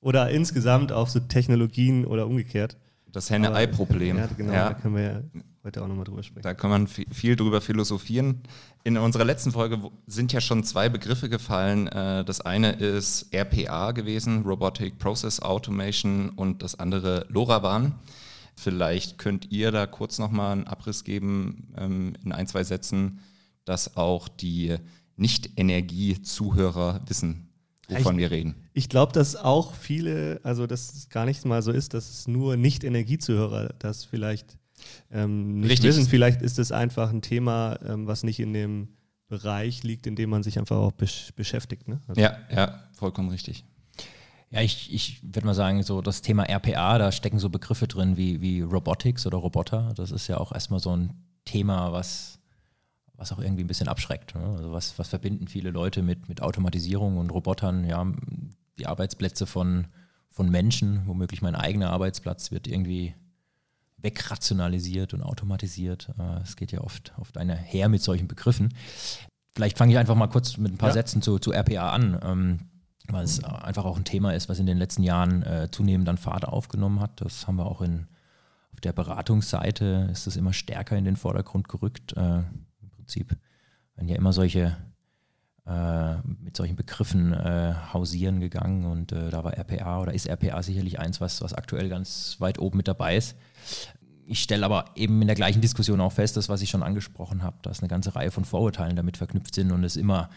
oder 0.00 0.30
insgesamt 0.30 0.92
auf 0.92 1.10
so 1.10 1.20
Technologien 1.20 2.04
oder 2.04 2.26
umgekehrt. 2.26 2.76
Das 3.10 3.30
Henne-Ei-Problem. 3.30 4.18
Ja, 4.18 4.28
genau, 4.36 4.52
ja. 4.52 4.68
da 4.68 4.74
können 4.74 4.96
wir 4.96 5.02
ja 5.02 5.22
heute 5.64 5.82
auch 5.82 5.88
nochmal 5.88 6.04
drüber 6.04 6.22
sprechen. 6.22 6.42
Da 6.42 6.54
kann 6.54 6.70
man 6.70 6.86
viel 6.86 7.36
drüber 7.36 7.60
philosophieren. 7.60 8.42
In 8.84 8.96
unserer 8.96 9.24
letzten 9.24 9.52
Folge 9.52 9.78
sind 10.06 10.32
ja 10.32 10.40
schon 10.40 10.62
zwei 10.64 10.88
Begriffe 10.88 11.28
gefallen. 11.28 11.88
Äh, 11.88 12.24
das 12.24 12.40
eine 12.40 12.72
ist 12.72 13.34
RPA 13.34 13.92
gewesen, 13.92 14.42
Robotic 14.42 14.98
Process 14.98 15.40
Automation, 15.40 16.30
und 16.30 16.62
das 16.62 16.78
andere 16.78 17.26
LoRaWAN. 17.28 17.94
Vielleicht 18.56 19.18
könnt 19.18 19.50
ihr 19.52 19.70
da 19.70 19.86
kurz 19.86 20.18
nochmal 20.18 20.52
einen 20.52 20.66
Abriss 20.66 21.04
geben 21.04 21.68
ähm, 21.76 22.14
in 22.24 22.32
ein, 22.32 22.46
zwei 22.46 22.64
Sätzen, 22.64 23.20
dass 23.68 23.96
auch 23.96 24.28
die 24.28 24.76
Nicht-Energie-Zuhörer 25.16 27.02
wissen, 27.06 27.48
wovon 27.88 28.14
ich, 28.14 28.20
wir 28.20 28.30
reden. 28.30 28.54
Ich 28.72 28.88
glaube, 28.88 29.12
dass 29.12 29.36
auch 29.36 29.74
viele, 29.74 30.40
also 30.42 30.66
dass 30.66 30.92
es 30.94 31.08
gar 31.08 31.24
nicht 31.24 31.44
mal 31.44 31.62
so 31.62 31.72
ist, 31.72 31.94
dass 31.94 32.08
es 32.08 32.28
nur 32.28 32.56
Nicht-Energie-Zuhörer 32.56 33.74
das 33.78 34.04
vielleicht 34.04 34.58
ähm, 35.10 35.60
nicht 35.60 35.70
Richtig. 35.70 35.88
wissen. 35.88 36.06
Vielleicht 36.06 36.42
ist 36.42 36.58
es 36.58 36.72
einfach 36.72 37.10
ein 37.10 37.22
Thema, 37.22 37.78
ähm, 37.84 38.06
was 38.06 38.22
nicht 38.22 38.40
in 38.40 38.52
dem 38.52 38.88
Bereich 39.28 39.82
liegt, 39.82 40.06
in 40.06 40.16
dem 40.16 40.30
man 40.30 40.42
sich 40.42 40.58
einfach 40.58 40.76
auch 40.76 40.92
besch 40.92 41.32
beschäftigt. 41.36 41.88
Ne? 41.88 42.00
Also 42.06 42.20
ja, 42.20 42.38
ja, 42.54 42.82
vollkommen 42.92 43.28
richtig. 43.28 43.64
Ja, 44.50 44.62
ich, 44.62 44.92
ich 44.94 45.22
würde 45.22 45.46
mal 45.46 45.54
sagen, 45.54 45.82
so 45.82 46.00
das 46.00 46.22
Thema 46.22 46.44
RPA, 46.44 46.96
da 46.96 47.12
stecken 47.12 47.38
so 47.38 47.50
Begriffe 47.50 47.86
drin 47.86 48.16
wie, 48.16 48.40
wie 48.40 48.62
Robotics 48.62 49.26
oder 49.26 49.36
Roboter. 49.36 49.92
Das 49.94 50.10
ist 50.10 50.26
ja 50.28 50.38
auch 50.38 50.52
erstmal 50.52 50.80
so 50.80 50.96
ein 50.96 51.12
Thema, 51.44 51.92
was 51.92 52.37
was 53.18 53.32
auch 53.32 53.40
irgendwie 53.40 53.64
ein 53.64 53.66
bisschen 53.66 53.88
abschreckt. 53.88 54.34
Ne? 54.34 54.40
Also 54.56 54.72
was, 54.72 54.98
was 54.98 55.08
verbinden 55.08 55.48
viele 55.48 55.70
Leute 55.70 56.02
mit, 56.02 56.28
mit 56.28 56.40
Automatisierung 56.40 57.18
und 57.18 57.30
Robotern? 57.30 57.84
Ja, 57.84 58.06
die 58.78 58.86
Arbeitsplätze 58.86 59.44
von, 59.46 59.88
von 60.30 60.48
Menschen, 60.48 61.02
womöglich 61.06 61.42
mein 61.42 61.56
eigener 61.56 61.90
Arbeitsplatz 61.90 62.52
wird 62.52 62.68
irgendwie 62.68 63.14
wegrationalisiert 63.98 65.14
und 65.14 65.22
automatisiert. 65.22 66.10
Äh, 66.16 66.42
es 66.42 66.54
geht 66.54 66.70
ja 66.70 66.80
oft, 66.80 67.12
oft 67.18 67.36
einher 67.36 67.88
mit 67.88 68.02
solchen 68.02 68.28
Begriffen. 68.28 68.72
Vielleicht 69.56 69.76
fange 69.76 69.92
ich 69.92 69.98
einfach 69.98 70.14
mal 70.14 70.28
kurz 70.28 70.56
mit 70.56 70.72
ein 70.72 70.78
paar 70.78 70.90
ja. 70.90 70.94
Sätzen 70.94 71.20
zu, 71.20 71.40
zu 71.40 71.52
RPA 71.52 71.90
an, 71.90 72.20
ähm, 72.22 72.58
weil 73.08 73.24
es 73.24 73.42
einfach 73.42 73.84
auch 73.84 73.96
ein 73.96 74.04
Thema 74.04 74.32
ist, 74.32 74.48
was 74.48 74.60
in 74.60 74.66
den 74.66 74.78
letzten 74.78 75.02
Jahren 75.02 75.42
äh, 75.42 75.68
zunehmend 75.72 76.08
an 76.08 76.18
Fahrt 76.18 76.46
aufgenommen 76.46 77.00
hat. 77.00 77.20
Das 77.20 77.48
haben 77.48 77.56
wir 77.56 77.66
auch 77.66 77.80
in, 77.80 78.06
auf 78.72 78.80
der 78.80 78.92
Beratungsseite, 78.92 80.08
ist 80.12 80.28
das 80.28 80.36
immer 80.36 80.52
stärker 80.52 80.96
in 80.96 81.04
den 81.04 81.16
Vordergrund 81.16 81.68
gerückt. 81.68 82.16
Äh, 82.16 82.42
Prinzip. 83.08 83.36
Wenn 83.96 84.06
ja 84.06 84.16
immer 84.16 84.34
solche 84.34 84.76
äh, 85.66 86.16
mit 86.42 86.54
solchen 86.54 86.76
Begriffen 86.76 87.32
äh, 87.32 87.74
hausieren 87.92 88.38
gegangen 88.38 88.84
und 88.84 89.12
äh, 89.12 89.30
da 89.30 89.44
war 89.44 89.56
RPA 89.56 90.02
oder 90.02 90.12
ist 90.12 90.28
RPA 90.28 90.62
sicherlich 90.62 91.00
eins, 91.00 91.18
was, 91.18 91.40
was 91.40 91.54
aktuell 91.54 91.88
ganz 91.88 92.36
weit 92.38 92.58
oben 92.58 92.76
mit 92.76 92.86
dabei 92.86 93.16
ist. 93.16 93.34
Ich 94.26 94.42
stelle 94.42 94.66
aber 94.66 94.84
eben 94.94 95.22
in 95.22 95.26
der 95.26 95.36
gleichen 95.36 95.62
Diskussion 95.62 96.02
auch 96.02 96.12
fest, 96.12 96.36
dass 96.36 96.50
was 96.50 96.60
ich 96.60 96.68
schon 96.68 96.82
angesprochen 96.82 97.42
habe, 97.42 97.56
dass 97.62 97.80
eine 97.80 97.88
ganze 97.88 98.14
Reihe 98.14 98.30
von 98.30 98.44
Vorurteilen 98.44 98.94
damit 98.94 99.16
verknüpft 99.16 99.54
sind 99.54 99.72
und 99.72 99.84
es 99.84 99.96
immer, 99.96 100.28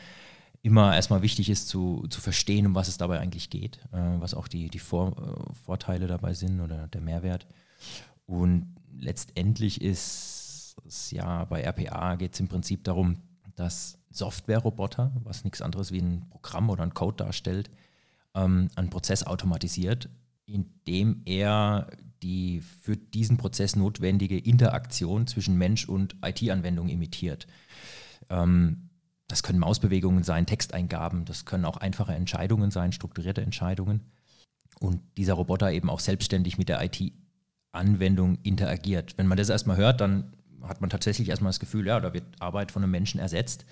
immer 0.62 0.95
erstmal 0.95 1.21
wichtig 1.21 1.49
ist 1.49 1.68
zu, 1.68 2.07
zu 2.09 2.21
verstehen, 2.21 2.68
um 2.68 2.75
was 2.75 2.87
es 2.87 2.97
dabei 2.97 3.19
eigentlich 3.19 3.49
geht, 3.49 3.80
äh, 3.92 4.21
was 4.21 4.33
auch 4.33 4.47
die, 4.47 4.69
die 4.69 4.80
Vor 4.80 5.11
äh, 5.11 5.54
Vorteile 5.66 6.07
dabei 6.07 6.33
sind 6.33 6.61
oder 6.61 6.87
der 6.87 7.01
Mehrwert. 7.01 7.47
Und 8.25 8.75
letztendlich 8.97 9.81
ist 9.81 10.31
ja, 11.11 11.45
bei 11.45 11.61
RPA 11.63 12.16
geht 12.16 12.33
es 12.33 12.40
im 12.40 12.47
Prinzip 12.47 12.83
darum, 12.83 13.18
dass 13.56 13.97
Software-Roboter, 14.11 15.11
was 15.23 15.44
nichts 15.44 15.61
anderes 15.61 15.92
wie 15.92 16.01
ein 16.01 16.28
Programm 16.30 16.69
oder 16.69 16.83
ein 16.83 16.94
Code 16.94 17.18
darstellt, 17.18 17.69
ähm, 18.33 18.69
einen 18.75 18.90
Prozess 18.90 19.23
automatisiert, 19.23 20.09
indem 20.45 21.21
er 21.25 21.87
die 22.23 22.61
für 22.61 22.97
diesen 22.97 23.37
Prozess 23.37 23.75
notwendige 23.75 24.37
Interaktion 24.37 25.28
zwischen 25.28 25.57
Mensch 25.57 25.87
und 25.87 26.16
IT-Anwendung 26.23 26.90
imitiert. 26.90 27.47
Ähm, 28.30 28.90
das 29.28 29.44
können 29.44 29.59
Mausbewegungen 29.59 30.23
sein, 30.23 30.45
Texteingaben, 30.45 31.25
das 31.25 31.45
können 31.45 31.66
auch 31.66 31.78
einfache 31.78 32.13
Entscheidungen 32.13 32.69
sein, 32.69 32.92
strukturierte 32.92 33.42
Entscheidungen. 33.42 34.01
Und 34.80 35.01
dieser 35.18 35.33
Roboter 35.33 35.71
eben 35.71 35.90
auch 35.90 35.99
selbstständig 35.99 36.57
mit 36.57 36.69
der 36.69 36.83
IT-Anwendung 36.83 38.40
interagiert. 38.44 39.18
Wenn 39.18 39.28
man 39.28 39.37
das 39.37 39.49
erstmal 39.49 39.78
hört, 39.78 40.01
dann 40.01 40.33
hat 40.63 40.81
man 40.81 40.89
tatsächlich 40.89 41.30
erstmal 41.30 41.49
das 41.49 41.59
Gefühl, 41.59 41.87
ja, 41.87 41.99
da 41.99 42.13
wird 42.13 42.23
Arbeit 42.39 42.71
von 42.71 42.83
einem 42.83 42.91
Menschen 42.91 43.19
ersetzt. 43.19 43.65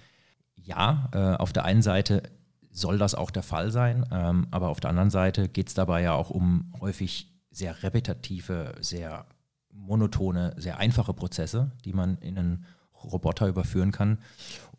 Ja, 0.55 1.09
äh, 1.13 1.35
auf 1.35 1.53
der 1.53 1.65
einen 1.65 1.81
Seite 1.81 2.23
soll 2.71 2.97
das 2.97 3.15
auch 3.15 3.31
der 3.31 3.43
Fall 3.43 3.71
sein, 3.71 4.05
ähm, 4.11 4.47
aber 4.51 4.69
auf 4.69 4.79
der 4.79 4.89
anderen 4.89 5.09
Seite 5.09 5.49
geht 5.49 5.69
es 5.69 5.73
dabei 5.73 6.01
ja 6.01 6.13
auch 6.13 6.29
um 6.29 6.73
häufig 6.79 7.31
sehr 7.51 7.81
repetitive, 7.83 8.75
sehr 8.79 9.25
monotone, 9.71 10.53
sehr 10.57 10.77
einfache 10.77 11.13
Prozesse, 11.13 11.71
die 11.85 11.93
man 11.93 12.17
in 12.19 12.37
einen 12.37 12.65
Roboter 13.03 13.47
überführen 13.47 13.91
kann 13.91 14.19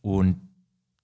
und 0.02 0.40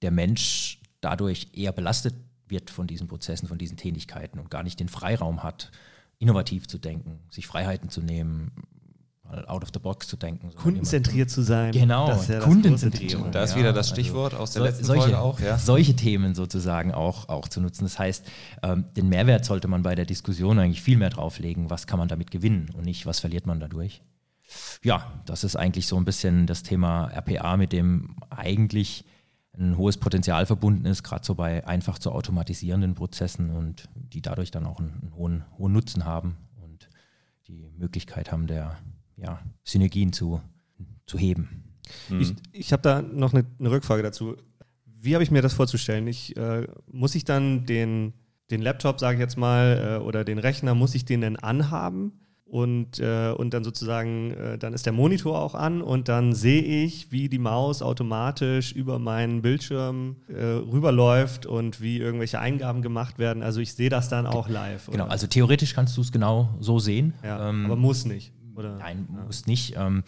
der 0.03 0.11
Mensch 0.11 0.81
dadurch 1.01 1.49
eher 1.55 1.73
belastet 1.73 2.15
wird 2.49 2.71
von 2.71 2.87
diesen 2.87 3.09
Prozessen, 3.09 3.49
von 3.49 3.59
diesen 3.59 3.77
Tätigkeiten 3.77 4.39
und 4.39 4.51
gar 4.51 4.63
nicht 4.63 4.79
den 4.79 4.89
Freiraum 4.89 5.43
hat, 5.43 5.73
innovativ 6.19 6.69
zu 6.69 6.79
denken, 6.79 7.21
sich 7.31 7.47
Freiheiten 7.47 7.91
zu 7.91 8.01
nehmen, 8.01 8.53
mal 9.29 9.45
out 9.47 9.63
of 9.63 9.71
the 9.73 9.79
box 9.79 10.07
zu 10.07 10.17
denken. 10.17 10.55
Kundenzentriert 10.55 11.31
zu 11.31 11.43
sein. 11.43 11.73
Genau, 11.73 12.21
ja 12.29 12.41
Kundenzentrierung. 12.41 13.31
Da 13.33 13.43
ist 13.43 13.57
wieder 13.57 13.73
das 13.73 13.89
also 13.89 13.95
Stichwort 14.01 14.33
also 14.33 14.43
aus 14.43 14.53
der 14.53 14.63
so, 14.63 14.67
letzten 14.67 14.85
solche, 14.85 15.03
Folge 15.03 15.19
auch. 15.19 15.41
Ja. 15.41 15.59
Solche 15.59 15.95
Themen 15.95 16.35
sozusagen 16.35 16.93
auch, 16.93 17.29
auch 17.29 17.49
zu 17.49 17.61
nutzen. 17.61 17.85
Das 17.85 17.99
heißt, 17.99 18.27
ähm, 18.63 18.85
den 18.97 19.09
Mehrwert 19.09 19.45
sollte 19.45 19.69
man 19.69 19.83
bei 19.83 19.95
der 19.95 20.05
Diskussion 20.05 20.59
eigentlich 20.59 20.83
viel 20.83 20.97
mehr 20.97 21.11
drauflegen, 21.11 21.71
was 21.71 21.87
kann 21.87 21.99
man 21.99 22.09
damit 22.09 22.31
gewinnen 22.31 22.71
und 22.77 22.85
nicht, 22.85 23.07
was 23.07 23.21
verliert 23.21 23.47
man 23.47 23.61
dadurch. 23.61 24.03
ja, 24.83 25.13
das 25.27 25.45
ist 25.45 25.57
eigentlich 25.57 25.87
so 25.87 25.97
ein 25.97 26.05
bisschen 26.05 26.47
das 26.47 26.63
Thema 26.63 27.09
RPA, 27.09 27.57
mit 27.57 27.73
dem 27.73 28.17
eigentlich 28.31 29.05
ein 29.59 29.77
hohes 29.77 29.97
Potenzial 29.97 30.47
verbunden 30.47 30.85
ist, 30.87 31.03
gerade 31.03 31.25
so 31.25 31.35
bei 31.35 31.67
einfach 31.67 31.99
zu 31.99 32.13
automatisierenden 32.13 32.95
Prozessen 32.95 33.51
und 33.51 33.89
die 33.95 34.21
dadurch 34.21 34.51
dann 34.51 34.67
auch 34.67 34.79
einen, 34.79 34.99
einen 35.01 35.15
hohen, 35.17 35.45
hohen 35.59 35.73
Nutzen 35.73 36.05
haben 36.05 36.37
und 36.63 36.89
die 37.47 37.71
Möglichkeit 37.77 38.33
haben, 38.33 38.47
der 38.47 38.77
ja, 39.17 39.41
Synergien 39.65 40.13
zu, 40.13 40.41
zu 41.07 41.19
heben. 41.19 41.65
Mhm. 42.09 42.21
Ich, 42.21 42.35
ich 42.53 42.73
habe 42.73 42.83
da 42.83 43.03
noch 43.03 43.33
eine, 43.33 43.47
eine, 43.59 43.71
Rückfrage 43.71 44.03
dazu. 44.03 44.37
Wie 44.85 45.15
habe 45.15 45.23
ich 45.23 45.31
mir 45.31 45.43
das 45.43 45.55
vorzustellen? 45.55 46.07
Ich, 46.07 46.37
äh, 46.37 46.67
muss 46.91 47.15
ich 47.15 47.25
dann 47.25 47.67
den, 47.67 48.13
den 48.51 48.63
Laptop, 48.63 49.01
sage 49.01 49.17
ich 49.17 49.21
jetzt 49.21 49.37
mal, 49.37 49.99
äh, 50.01 50.05
oder 50.05 50.25
den 50.25 50.39
Rechner, 50.39 50.75
muss 50.75 50.95
ich 50.95 51.05
den 51.05 51.21
denn 51.21 51.37
anhaben? 51.37 52.13
und, 52.47 53.01
äh, 53.01 53.33
und 53.37 53.53
dann 53.55 53.65
sozusagen, 53.65 54.31
äh, 54.31 54.59
dann 54.59 54.73
ist 54.73 54.87
der 54.87 54.93
Monitor 54.93 55.41
auch 55.41 55.55
an 55.55 55.83
und 55.83 56.09
dann 56.09 56.33
sehe 56.33 56.63
ich, 56.63 57.11
wie 57.11 57.29
die 57.29 57.41
Maus 57.41 57.83
automatisch 57.83 58.73
über 58.73 58.99
meinen 59.01 59.43
Bildschirm 59.43 60.17
äh, 60.29 60.43
rüberläuft 60.43 61.45
und 61.45 61.81
wie 61.81 61.99
irgendwelche 61.99 62.39
Eingaben 62.39 62.83
gemacht 62.83 63.19
werden. 63.19 63.43
Also 63.43 63.61
ich 63.61 63.75
sehe 63.75 63.91
das 63.91 64.09
dann 64.09 64.27
auch 64.27 64.49
live. 64.49 64.89
Genau, 64.91 65.07
also 65.07 65.27
theoretisch 65.27 65.75
kannst 65.75 65.97
du 65.97 66.03
es 66.03 66.13
genau 66.13 66.49
so 66.61 66.79
sehen. 66.79 67.15
Ja, 67.25 67.49
ähm, 67.49 67.67
aber 67.67 67.77
muss 67.77 68.05
nicht. 68.05 68.33
Oder? 68.57 68.77
Nein, 68.77 69.09
ja. 69.13 69.25
muss 69.25 69.47
nicht. 69.47 69.75
Ähm, 69.77 70.03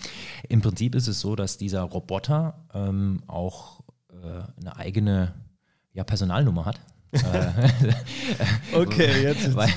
Im 0.49 0.63
Prinzip 0.63 0.95
ist 0.95 1.07
es 1.07 1.21
so, 1.21 1.37
dass 1.37 1.59
dieser 1.59 1.83
Roboter 1.83 2.65
ähm, 2.75 3.23
auch 3.27 3.81
äh, 4.11 4.43
eine 4.61 4.77
eigene 4.77 5.35
ja, 5.93 6.05
Personalnummer 6.05 6.65
hat. 6.65 6.81
Äh, 7.11 7.95
okay, 8.77 9.23
jetzt, 9.23 9.57
weil, 9.57 9.71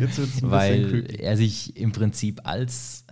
jetzt 0.00 0.16
wird's 0.16 0.42
ein 0.42 0.50
weil 0.50 1.04
er 1.18 1.36
sich 1.36 1.76
im 1.76 1.92
Prinzip 1.92 2.40
als 2.44 3.04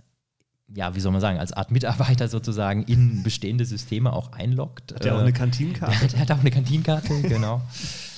ja, 0.73 0.95
wie 0.95 0.99
soll 0.99 1.11
man 1.11 1.21
sagen, 1.21 1.39
als 1.39 1.53
Art 1.53 1.71
Mitarbeiter 1.71 2.27
sozusagen 2.27 2.83
in 2.83 3.23
bestehende 3.23 3.65
Systeme 3.65 4.13
auch 4.13 4.31
einloggt. 4.33 4.93
Hat 4.93 5.05
er 5.05 5.15
auch 5.15 5.19
eine 5.19 5.33
Kantinenkarte? 5.33 5.97
Der, 5.99 6.07
der 6.09 6.19
hat 6.19 6.31
auch 6.31 6.39
eine 6.39 6.51
Kantinenkarte, 6.51 7.21
genau. 7.21 7.61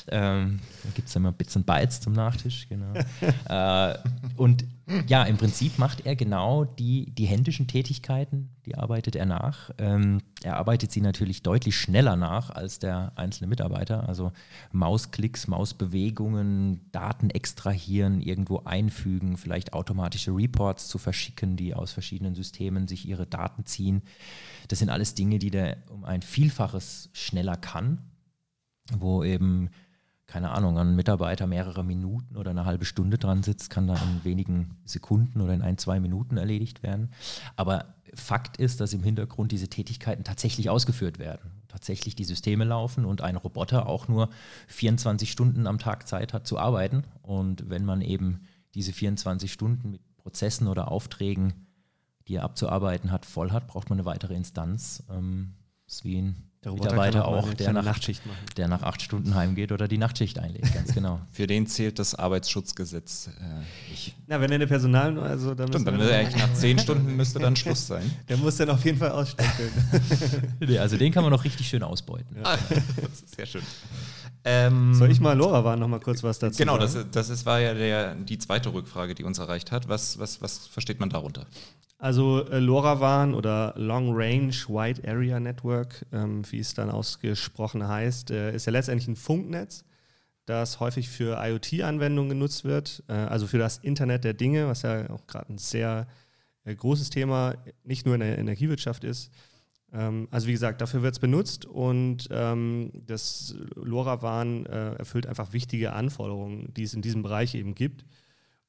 Ähm, 0.09 0.59
da 0.83 0.89
gibt 0.93 1.07
es 1.07 1.15
immer 1.15 1.31
Bits 1.31 1.55
und 1.55 1.65
Bytes 1.65 2.01
zum 2.01 2.13
Nachtisch, 2.13 2.67
genau. 2.69 2.93
äh, 3.49 3.97
und 4.37 4.65
ja, 5.07 5.23
im 5.23 5.37
Prinzip 5.37 5.77
macht 5.77 6.05
er 6.05 6.15
genau 6.15 6.65
die, 6.65 7.11
die 7.11 7.25
händischen 7.25 7.67
Tätigkeiten, 7.67 8.49
die 8.65 8.75
arbeitet 8.75 9.15
er 9.15 9.25
nach. 9.25 9.71
Ähm, 9.77 10.21
er 10.43 10.57
arbeitet 10.57 10.91
sie 10.91 11.01
natürlich 11.01 11.43
deutlich 11.43 11.77
schneller 11.77 12.15
nach 12.15 12.49
als 12.49 12.79
der 12.79 13.13
einzelne 13.15 13.47
Mitarbeiter. 13.47 14.07
Also 14.09 14.31
Mausklicks, 14.71 15.47
Mausbewegungen, 15.47 16.91
Daten 16.91 17.29
extrahieren, 17.29 18.21
irgendwo 18.21 18.63
einfügen, 18.65 19.37
vielleicht 19.37 19.73
automatische 19.73 20.31
Reports 20.31 20.87
zu 20.87 20.97
verschicken, 20.97 21.55
die 21.55 21.73
aus 21.73 21.91
verschiedenen 21.91 22.35
Systemen 22.35 22.87
sich 22.87 23.07
ihre 23.07 23.27
Daten 23.27 23.65
ziehen. 23.65 24.01
Das 24.67 24.79
sind 24.79 24.89
alles 24.89 25.15
Dinge, 25.15 25.39
die 25.39 25.51
der 25.51 25.77
um 25.89 26.03
ein 26.03 26.21
Vielfaches 26.21 27.09
schneller 27.13 27.55
kann, 27.55 27.99
wo 28.97 29.23
eben 29.23 29.69
keine 30.31 30.51
Ahnung, 30.51 30.77
ein 30.77 30.95
Mitarbeiter 30.95 31.45
mehrere 31.45 31.83
Minuten 31.83 32.37
oder 32.37 32.51
eine 32.51 32.63
halbe 32.63 32.85
Stunde 32.85 33.17
dran 33.17 33.43
sitzt, 33.43 33.69
kann 33.69 33.87
da 33.87 33.95
in 33.95 34.23
wenigen 34.23 34.77
Sekunden 34.85 35.41
oder 35.41 35.53
in 35.53 35.61
ein, 35.61 35.77
zwei 35.77 35.99
Minuten 35.99 36.37
erledigt 36.37 36.83
werden. 36.83 37.09
Aber 37.57 37.95
Fakt 38.13 38.55
ist, 38.55 38.79
dass 38.79 38.93
im 38.93 39.03
Hintergrund 39.03 39.51
diese 39.51 39.67
Tätigkeiten 39.67 40.23
tatsächlich 40.23 40.69
ausgeführt 40.69 41.19
werden. 41.19 41.51
Tatsächlich 41.67 42.15
die 42.15 42.23
Systeme 42.23 42.63
laufen 42.63 43.03
und 43.03 43.19
ein 43.19 43.35
Roboter 43.35 43.87
auch 43.87 44.07
nur 44.07 44.29
24 44.67 45.29
Stunden 45.29 45.67
am 45.67 45.79
Tag 45.79 46.07
Zeit 46.07 46.31
hat 46.31 46.47
zu 46.47 46.57
arbeiten. 46.57 47.03
Und 47.23 47.69
wenn 47.69 47.83
man 47.83 47.99
eben 47.99 48.39
diese 48.73 48.93
24 48.93 49.51
Stunden 49.51 49.91
mit 49.91 50.15
Prozessen 50.15 50.69
oder 50.69 50.91
Aufträgen, 50.91 51.67
die 52.29 52.35
er 52.35 52.43
abzuarbeiten 52.43 53.11
hat, 53.11 53.25
voll 53.25 53.51
hat, 53.51 53.67
braucht 53.67 53.89
man 53.89 53.99
eine 53.99 54.05
weitere 54.05 54.35
Instanz. 54.35 55.03
Ähm, 55.09 55.55
ist 55.87 56.05
wie 56.05 56.21
ein 56.21 56.50
der 56.63 56.73
Mitarbeiter 56.73 57.27
auch, 57.27 57.51
der, 57.55 57.73
nach, 57.73 57.83
Nachtschicht 57.83 58.23
machen. 58.23 58.37
der 58.55 58.67
nach 58.67 58.83
acht 58.83 59.01
Stunden 59.01 59.33
heimgeht 59.33 59.71
oder 59.71 59.87
die 59.87 59.97
Nachtschicht 59.97 60.37
einlegt, 60.37 60.71
ganz 60.73 60.93
genau. 60.93 61.19
Für 61.31 61.47
den 61.47 61.65
zählt 61.65 61.97
das 61.97 62.13
Arbeitsschutzgesetz. 62.13 63.29
Äh, 63.29 63.91
ich 63.91 64.15
Na, 64.27 64.39
wenn 64.39 64.51
er 64.51 64.55
eine 64.55 64.67
Personal, 64.67 65.17
also 65.17 65.55
dann, 65.55 65.69
Stimmt, 65.69 65.87
dann 65.87 65.97
müsste 65.97 66.15
eigentlich 66.15 66.37
nach 66.37 66.53
zehn 66.53 66.77
Stunden 66.77 67.15
müsste 67.15 67.39
dann 67.39 67.55
Schluss 67.55 67.87
sein. 67.87 68.03
Der 68.29 68.37
muss 68.37 68.57
dann 68.57 68.69
auf 68.69 68.85
jeden 68.85 68.99
Fall 68.99 69.11
ausstempeln. 69.11 69.71
nee, 70.59 70.77
also 70.77 70.97
den 70.97 71.11
kann 71.11 71.23
man 71.23 71.31
noch 71.31 71.43
richtig 71.43 71.67
schön 71.67 71.81
ausbeuten. 71.81 72.35
Ja. 72.35 72.57
das 73.01 73.21
ist 73.23 73.35
sehr 73.35 73.47
schön. 73.47 73.63
Ähm, 74.43 74.93
Soll 74.93 75.09
ich 75.11 75.19
mal 75.19 75.37
Laura 75.37 75.63
war 75.63 75.75
noch 75.77 75.87
mal 75.87 75.99
kurz 75.99 76.23
was 76.23 76.39
dazu 76.39 76.57
Genau, 76.57 76.77
das, 76.77 76.97
das 77.11 77.29
ist, 77.29 77.45
war 77.45 77.59
ja 77.59 77.73
der, 77.73 78.15
die 78.15 78.37
zweite 78.37 78.73
Rückfrage, 78.73 79.15
die 79.15 79.23
uns 79.23 79.39
erreicht 79.39 79.71
hat. 79.71 79.87
Was, 79.87 80.19
was, 80.19 80.41
was 80.41 80.67
versteht 80.67 80.99
man 80.99 81.09
darunter? 81.09 81.45
Also 82.01 82.47
äh, 82.49 82.57
LoRaWAN 82.57 83.35
oder 83.35 83.75
Long 83.77 84.09
Range 84.15 84.51
Wide 84.51 85.07
Area 85.07 85.39
Network, 85.39 86.03
ähm, 86.11 86.43
wie 86.51 86.59
es 86.59 86.73
dann 86.73 86.89
ausgesprochen 86.89 87.87
heißt, 87.87 88.31
äh, 88.31 88.55
ist 88.55 88.65
ja 88.65 88.71
letztendlich 88.71 89.07
ein 89.07 89.15
Funknetz, 89.15 89.83
das 90.45 90.79
häufig 90.79 91.09
für 91.09 91.39
IoT-Anwendungen 91.41 92.29
genutzt 92.29 92.63
wird, 92.63 93.03
äh, 93.07 93.13
also 93.13 93.47
für 93.47 93.57
das 93.57 93.77
Internet 93.77 94.23
der 94.23 94.33
Dinge, 94.33 94.67
was 94.67 94.81
ja 94.81 95.09
auch 95.09 95.27
gerade 95.27 95.53
ein 95.53 95.57
sehr 95.57 96.07
äh, 96.63 96.75
großes 96.75 97.09
Thema, 97.09 97.55
nicht 97.83 98.05
nur 98.05 98.15
in 98.15 98.21
der 98.21 98.37
Energiewirtschaft 98.37 99.03
ist. 99.03 99.31
Ähm, 99.93 100.27
also 100.31 100.47
wie 100.47 100.53
gesagt, 100.53 100.81
dafür 100.81 101.01
wird 101.01 101.13
es 101.13 101.19
benutzt 101.19 101.65
und 101.65 102.27
ähm, 102.31 102.91
das 103.05 103.55
LoRaWAN 103.75 104.65
erfüllt 104.65 105.27
einfach 105.27 105.53
wichtige 105.53 105.93
Anforderungen, 105.93 106.73
die 106.73 106.83
es 106.83 106.93
in 106.93 107.01
diesem 107.01 107.23
Bereich 107.23 107.55
eben 107.55 107.75
gibt 107.75 108.05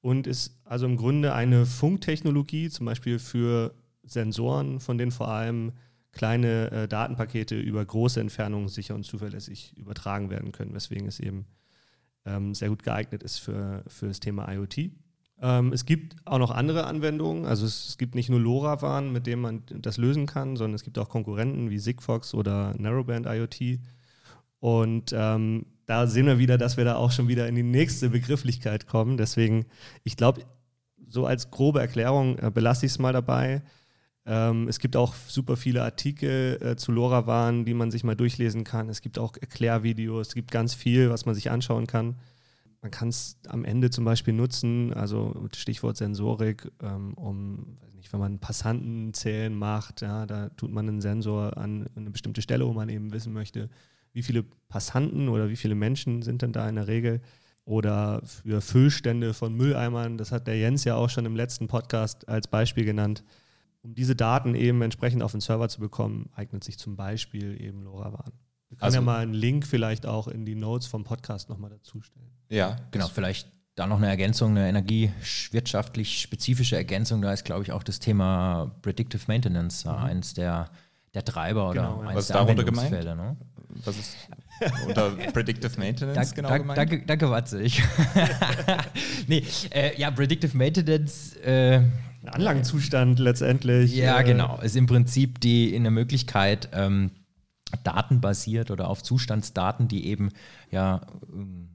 und 0.03 0.27
ist 0.27 0.61
also 0.65 0.85
im 0.85 0.97
Grunde 0.97 1.33
eine 1.33 1.65
Funktechnologie, 1.65 2.69
zum 2.69 2.87
Beispiel 2.87 3.19
für 3.19 3.73
Sensoren, 4.03 4.81
von 4.81 4.99
denen 4.99 5.13
vor 5.13 5.29
allem 5.29 5.73
kleine 6.13 6.71
äh, 6.71 6.89
Datenpakete 6.89 7.59
über 7.59 7.85
große 7.85 8.21
Entfernungen 8.21 8.69
sicher 8.69 8.95
und 8.95 9.05
zuverlässig 9.05 9.75
übertragen 9.77 10.31
werden 10.31 10.53
können, 10.53 10.75
weswegen 10.75 11.09
es 11.09 11.21
eben 11.21 11.47
ähm, 12.25 12.55
sehr 12.55 12.69
gut 12.69 12.83
geeignet 12.83 13.23
ist 13.23 13.39
für, 13.39 13.83
für 13.87 14.09
das 14.09 14.21
Thema 14.21 14.51
IoT. 14.53 14.91
Ähm, 15.41 15.73
es 15.73 15.87
gibt 15.87 16.17
auch 16.25 16.39
noch 16.39 16.51
andere 16.51 16.85
Anwendungen, 16.85 17.47
also 17.47 17.67
es, 17.67 17.89
es 17.89 17.99
gibt 17.99 18.15
nicht 18.15 18.31
nur 18.31 18.41
LoRaWAN, 18.41 19.13
mit 19.13 19.27
dem 19.27 19.41
man 19.41 19.63
das 19.67 19.97
lösen 19.97 20.27
kann, 20.27 20.57
sondern 20.57 20.75
es 20.75 20.85
gibt 20.85 20.99
auch 20.99 21.09
Konkurrenten 21.09 21.71
wie 21.71 21.79
Sigfox 21.79 22.35
oder 22.35 22.75
Narrowband 22.79 23.27
IoT. 23.27 23.81
Und 24.61 25.13
ähm, 25.13 25.67
da 25.87 26.07
sehen 26.07 26.27
wir 26.27 26.39
wieder, 26.39 26.59
dass 26.59 26.77
wir 26.77 26.85
da 26.85 26.95
auch 26.95 27.11
schon 27.11 27.27
wieder 27.27 27.49
in 27.49 27.57
die 27.57 27.65
nächste 27.65 28.11
Begrifflichkeit 28.11 28.87
kommen. 28.87 29.17
Deswegen, 29.17 29.67
ich 30.05 30.17
glaube, 30.17 30.43
so 31.09 31.27
als 31.27 31.51
grobe 31.51 31.81
Erklärung 31.81 32.39
äh, 32.39 32.51
belasse 32.53 32.87
ich 32.87 32.93
es 32.93 32.99
mal 33.01 33.13
dabei. 33.13 33.63
Ähm, 34.25 34.69
es 34.69 34.79
gibt 34.79 34.97
auch 34.97 35.15
super 35.15 35.57
viele 35.57 35.83
Artikel 35.83 36.59
äh, 36.63 36.77
zu 36.77 36.93
LoRaWAN, 36.93 37.65
die 37.65 37.75
man 37.75 37.91
sich 37.91 38.05
mal 38.05 38.15
durchlesen 38.15 38.65
kann. 38.65 38.89
Es 38.89 39.01
gibt 39.01 39.19
auch 39.19 39.37
Erklärvideos, 39.41 40.29
es 40.29 40.35
gibt 40.35 40.51
ganz 40.51 40.75
viel, 40.75 41.11
was 41.11 41.27
man 41.27 41.35
sich 41.35 41.51
anschauen 41.51 41.87
kann. 41.87 42.17
Man 42.83 42.91
kann 42.91 43.09
es 43.09 43.39
am 43.49 43.65
Ende 43.65 43.91
zum 43.91 44.05
Beispiel 44.05 44.35
nutzen, 44.35 44.93
also 44.93 45.49
Stichwort 45.55 45.97
Sensorik, 45.97 46.71
ähm, 46.83 47.15
um, 47.15 47.79
nicht, 47.97 48.13
wenn 48.13 48.21
man 48.21 48.41
Passantenzählen 48.41 49.55
macht, 49.55 50.03
ja, 50.03 50.27
da 50.27 50.49
tut 50.51 50.73
man 50.73 50.89
einen 50.89 51.01
Sensor 51.01 51.57
an 51.57 51.89
eine 51.95 52.11
bestimmte 52.11 52.43
Stelle, 52.43 52.67
wo 52.67 52.73
man 52.73 52.89
eben 52.89 53.13
wissen 53.13 53.33
möchte, 53.33 53.71
wie 54.13 54.23
viele 54.23 54.45
Passanten 54.69 55.29
oder 55.29 55.49
wie 55.49 55.57
viele 55.57 55.77
Menschen 55.77 56.23
sind 56.23 56.43
denn 56.43 56.53
da 56.53 56.69
in 56.69 56.75
der 56.75 56.89
Regel? 56.89 57.21
Oder 57.65 58.21
für 58.25 58.61
Füllstände 58.61 59.35
von 59.35 59.55
Mülleimern, 59.55 60.19
das 60.19 60.33
hat 60.33 60.49
der 60.49 60.59
Jens 60.59 60.83
ja 60.83 60.97
auch 60.97 61.09
schon 61.09 61.27
im 61.27 61.37
letzten 61.37 61.69
Podcast 61.69 62.29
als 62.29 62.49
Beispiel 62.49 62.85
genannt. 62.85 63.23
Um 63.83 63.95
diese 63.95 64.15
Daten 64.15 64.55
eben 64.55 64.81
entsprechend 64.83 65.23
auf 65.23 65.33
den 65.33 65.41
Server 65.41 65.69
zu 65.69 65.81
bekommen, 65.81 66.31
eignet 66.35 66.63
sich 66.63 66.79
zum 66.79 66.97
Beispiel 66.97 67.61
eben 67.61 67.83
LoRaWAN. 67.83 68.33
Wir 68.69 68.79
können 68.79 68.87
also, 68.87 68.99
ja 68.99 69.03
mal 69.03 69.21
einen 69.21 69.35
Link 69.35 69.67
vielleicht 69.67 70.07
auch 70.07 70.29
in 70.29 70.45
die 70.47 70.55
Notes 70.55 70.87
vom 70.87 71.05
Podcast 71.05 71.49
nochmal 71.49 71.71
dazustellen. 71.71 72.31
Ja, 72.49 72.77
genau, 72.91 73.09
vielleicht 73.09 73.51
da 73.75 73.87
noch 73.87 73.99
eine 73.99 74.09
Ergänzung, 74.09 74.51
eine 74.53 74.69
energiewirtschaftlich 74.69 76.21
spezifische 76.21 76.77
Ergänzung. 76.77 77.23
Da 77.23 77.33
ist, 77.33 77.45
glaube 77.45 77.63
ich, 77.65 77.73
auch 77.73 77.83
das 77.83 77.99
Thema 77.99 78.75
Predictive 78.83 79.23
Maintenance 79.27 79.85
mhm. 79.85 79.91
eins 79.93 80.35
der, 80.35 80.71
der 81.15 81.25
Treiber 81.25 81.71
oder 81.71 81.83
genau, 81.83 82.01
eins 82.03 82.17
Was 82.17 82.27
der 82.29 82.37
darunter 82.37 82.65
gemeint? 82.65 82.91
Ne? 82.93 83.37
Was 83.85 83.99
ist 83.99 84.17
unter 84.87 85.11
Predictive 85.33 85.79
Maintenance 85.79 86.15
Dank, 86.15 86.35
genau 86.35 86.49
dank, 86.49 86.63
gemeint? 86.63 86.79
Danke, 86.79 87.07
danke 87.07 87.31
Watze. 87.31 87.63
Ich 87.63 87.83
nee, 89.27 89.43
äh, 89.71 89.99
ja, 89.99 90.11
Predictive 90.11 90.57
Maintenance. 90.57 91.37
Äh, 91.37 91.83
Anlagenzustand 92.25 93.19
letztendlich. 93.19 93.95
Ja, 93.95 94.21
äh, 94.21 94.25
genau. 94.25 94.61
Ist 94.61 94.77
im 94.77 94.87
Prinzip 94.87 95.41
die 95.41 95.75
in 95.75 95.83
der 95.83 95.91
Möglichkeit, 95.91 96.69
ähm, 96.73 97.11
datenbasiert 97.85 98.71
oder 98.71 98.89
auf 98.89 99.03
Zustandsdaten, 99.03 99.89
die 99.89 100.07
eben 100.07 100.31
ja 100.71 101.01
ähm, 101.33 101.69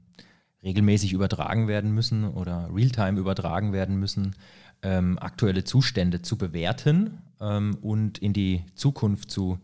regelmäßig 0.62 1.12
übertragen 1.12 1.68
werden 1.68 1.92
müssen 1.92 2.24
oder 2.24 2.68
realtime 2.72 3.18
übertragen 3.18 3.72
werden 3.72 3.96
müssen, 3.98 4.34
ähm, 4.82 5.18
aktuelle 5.18 5.64
Zustände 5.64 6.22
zu 6.22 6.36
bewerten 6.36 7.22
ähm, 7.40 7.76
und 7.80 8.18
in 8.18 8.32
die 8.32 8.64
Zukunft 8.74 9.30
zu 9.30 9.58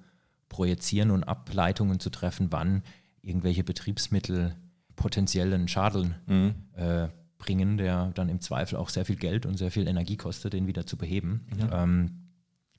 projizieren 0.49 1.11
und 1.11 1.25
Ableitungen 1.25 2.01
zu 2.01 2.11
treffen, 2.11 2.49
wann 2.51 2.83
irgendwelche 3.23 3.65
Betriebsmittel 3.65 4.55
potenziellen 4.97 5.67
Schaden 5.67 6.15
mhm. 6.27 6.55
äh, 6.77 7.09
bringen, 7.45 7.77
der 7.77 8.11
dann 8.15 8.29
im 8.29 8.41
Zweifel 8.41 8.77
auch 8.77 8.89
sehr 8.89 9.05
viel 9.05 9.17
Geld 9.17 9.47
und 9.47 9.57
sehr 9.59 9.71
viel 9.71 9.87
Energie 9.87 10.17
kostet, 10.17 10.53
den 10.53 10.67
wieder 10.67 10.87
zu 10.87 10.97
beheben. 10.97 11.47
Mhm. 11.55 11.71
Ähm, 11.73 12.11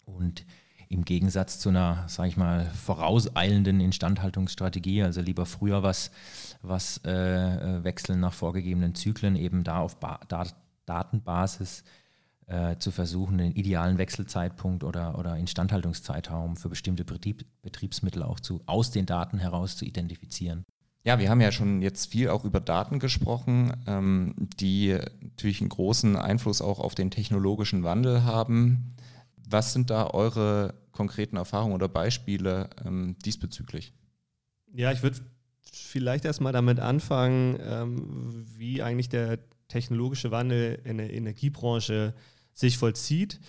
Und 0.05 0.45
im 0.87 1.03
Gegensatz 1.03 1.57
zu 1.57 1.69
einer, 1.69 2.07
sage 2.07 2.29
ich 2.29 2.37
mal, 2.37 2.65
vorauseilenden 2.65 3.79
Instandhaltungsstrategie, 3.79 5.01
also 5.03 5.21
lieber 5.21 5.45
früher 5.45 5.81
was, 5.81 6.11
was 6.61 7.01
äh, 7.05 7.11
äh, 7.11 7.83
wechseln 7.83 8.19
nach 8.19 8.33
vorgegebenen 8.33 8.93
Zyklen, 8.93 9.35
eben 9.35 9.63
da 9.63 9.79
auf 9.79 9.99
ba 9.99 10.19
Dat 10.27 10.55
Datenbasis 10.85 11.83
äh, 12.45 12.77
zu 12.77 12.91
versuchen, 12.91 13.39
den 13.39 13.53
idealen 13.53 13.97
Wechselzeitpunkt 13.97 14.83
oder, 14.83 15.17
oder 15.17 15.35
Instandhaltungszeitraum 15.37 16.55
für 16.55 16.69
bestimmte 16.69 17.03
Betrieb, 17.03 17.43
Betriebsmittel 17.63 18.21
auch 18.21 18.39
zu, 18.39 18.61
aus 18.67 18.91
den 18.91 19.07
Daten 19.07 19.39
heraus 19.39 19.75
zu 19.75 19.85
identifizieren. 19.85 20.63
Ja, 21.05 21.19
wir 21.19 21.29
haben 21.29 21.39
ja 21.39 21.51
schon 21.51 21.83
jetzt 21.83 22.11
viel 22.11 22.29
auch 22.29 22.45
über 22.45 22.59
Daten 22.59 22.97
gesprochen, 22.97 23.71
ähm, 23.85 24.33
die 24.59 24.97
natürlich 25.21 25.61
einen 25.61 25.69
großen 25.69 26.15
Einfluss 26.15 26.63
auch 26.63 26.79
auf 26.79 26.95
den 26.95 27.11
technologischen 27.11 27.83
Wandel 27.83 28.23
haben. 28.23 28.95
Was 29.47 29.71
sind 29.71 29.91
da 29.91 30.07
eure 30.07 30.73
konkreten 30.91 31.37
Erfahrungen 31.37 31.75
oder 31.75 31.87
Beispiele 31.87 32.71
ähm, 32.83 33.15
diesbezüglich? 33.23 33.93
Ja, 34.73 34.91
ich 34.91 35.03
würde 35.03 35.19
vielleicht 35.71 36.25
erstmal 36.25 36.53
damit 36.53 36.79
anfangen, 36.79 37.59
ähm, 37.61 38.47
wie 38.57 38.81
eigentlich 38.81 39.09
der 39.09 39.37
technologische 39.67 40.31
Wandel 40.31 40.79
in 40.85 40.97
der 40.97 41.13
Energiebranche 41.13 42.15
sich 42.55 42.79
vollzieht. 42.79 43.39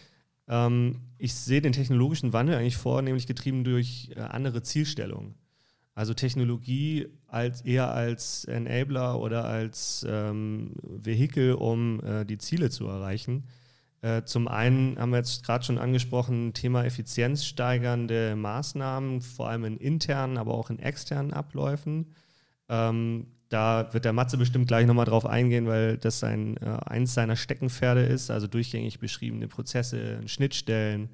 Ähm, 0.46 1.00
ich 1.16 1.34
sehe 1.34 1.62
den 1.62 1.72
technologischen 1.72 2.34
Wandel 2.34 2.56
eigentlich 2.56 2.76
vornehmlich 2.76 3.26
getrieben 3.26 3.64
durch 3.64 4.10
äh, 4.14 4.20
andere 4.20 4.62
Zielstellungen. 4.62 5.36
Also 5.96 6.12
Technologie 6.12 7.08
als 7.26 7.62
eher 7.62 7.90
als 7.90 8.44
Enabler 8.44 9.18
oder 9.18 9.46
als 9.46 10.06
ähm, 10.06 10.72
Vehikel, 10.82 11.54
um 11.54 12.04
äh, 12.04 12.26
die 12.26 12.36
Ziele 12.36 12.68
zu 12.68 12.86
erreichen. 12.86 13.44
Äh, 14.02 14.24
zum 14.24 14.46
einen 14.46 14.98
haben 14.98 15.08
wir 15.12 15.16
jetzt 15.16 15.42
gerade 15.42 15.64
schon 15.64 15.78
angesprochen, 15.78 16.52
Thema 16.52 16.84
effizienzsteigernde 16.84 18.36
Maßnahmen, 18.36 19.22
vor 19.22 19.48
allem 19.48 19.64
in 19.64 19.78
internen, 19.78 20.36
aber 20.36 20.52
auch 20.52 20.68
in 20.68 20.78
externen 20.78 21.32
Abläufen. 21.32 22.12
Ähm, 22.68 23.28
da 23.48 23.88
wird 23.94 24.04
der 24.04 24.12
Matze 24.12 24.36
bestimmt 24.36 24.68
gleich 24.68 24.86
nochmal 24.86 25.06
drauf 25.06 25.24
eingehen, 25.24 25.66
weil 25.66 25.96
das 25.96 26.18
sein, 26.18 26.58
äh, 26.58 26.76
eins 26.84 27.14
seiner 27.14 27.36
Steckenpferde 27.36 28.02
ist, 28.02 28.30
also 28.30 28.46
durchgängig 28.46 28.98
beschriebene 28.98 29.48
Prozesse, 29.48 30.20
Schnittstellen, 30.28 31.08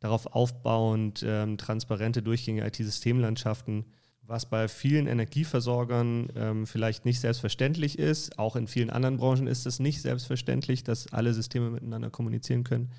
darauf 0.00 0.26
aufbauend 0.26 1.24
ähm, 1.24 1.56
transparente, 1.56 2.20
durchgängige 2.20 2.66
IT-Systemlandschaften 2.66 3.84
was 4.26 4.46
bei 4.46 4.68
vielen 4.68 5.06
Energieversorgern 5.06 6.28
ähm, 6.34 6.66
vielleicht 6.66 7.04
nicht 7.04 7.20
selbstverständlich 7.20 7.98
ist. 7.98 8.38
Auch 8.38 8.56
in 8.56 8.66
vielen 8.66 8.90
anderen 8.90 9.18
Branchen 9.18 9.46
ist 9.46 9.66
es 9.66 9.80
nicht 9.80 10.00
selbstverständlich, 10.00 10.84
dass 10.84 11.12
alle 11.12 11.34
Systeme 11.34 11.70
miteinander 11.70 12.10
kommunizieren 12.10 12.64
können. 12.64 12.90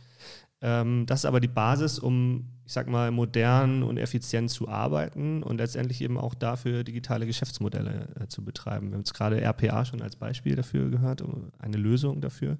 Ähm, 0.62 1.06
das 1.06 1.22
ist 1.22 1.26
aber 1.26 1.40
die 1.40 1.48
Basis, 1.48 2.00
um, 2.00 2.46
ich 2.66 2.74
sag 2.74 2.88
mal, 2.88 3.12
modern 3.12 3.84
und 3.84 3.98
effizient 3.98 4.50
zu 4.50 4.70
arbeiten 4.70 5.44
und 5.44 5.58
letztendlich 5.58 6.02
eben 6.02 6.18
auch 6.18 6.34
dafür 6.34 6.84
digitale 6.84 7.26
Geschäftsmodelle 7.26 8.08
äh, 8.20 8.28
zu 8.28 8.44
betreiben. 8.44 8.88
Wir 8.88 8.94
haben 8.94 9.02
jetzt 9.02 9.14
gerade 9.14 9.42
RPA 9.42 9.86
schon 9.86 10.02
als 10.02 10.16
Beispiel 10.16 10.56
dafür 10.56 10.90
gehört, 10.90 11.24
eine 11.60 11.78
Lösung 11.78 12.22
dafür. 12.22 12.58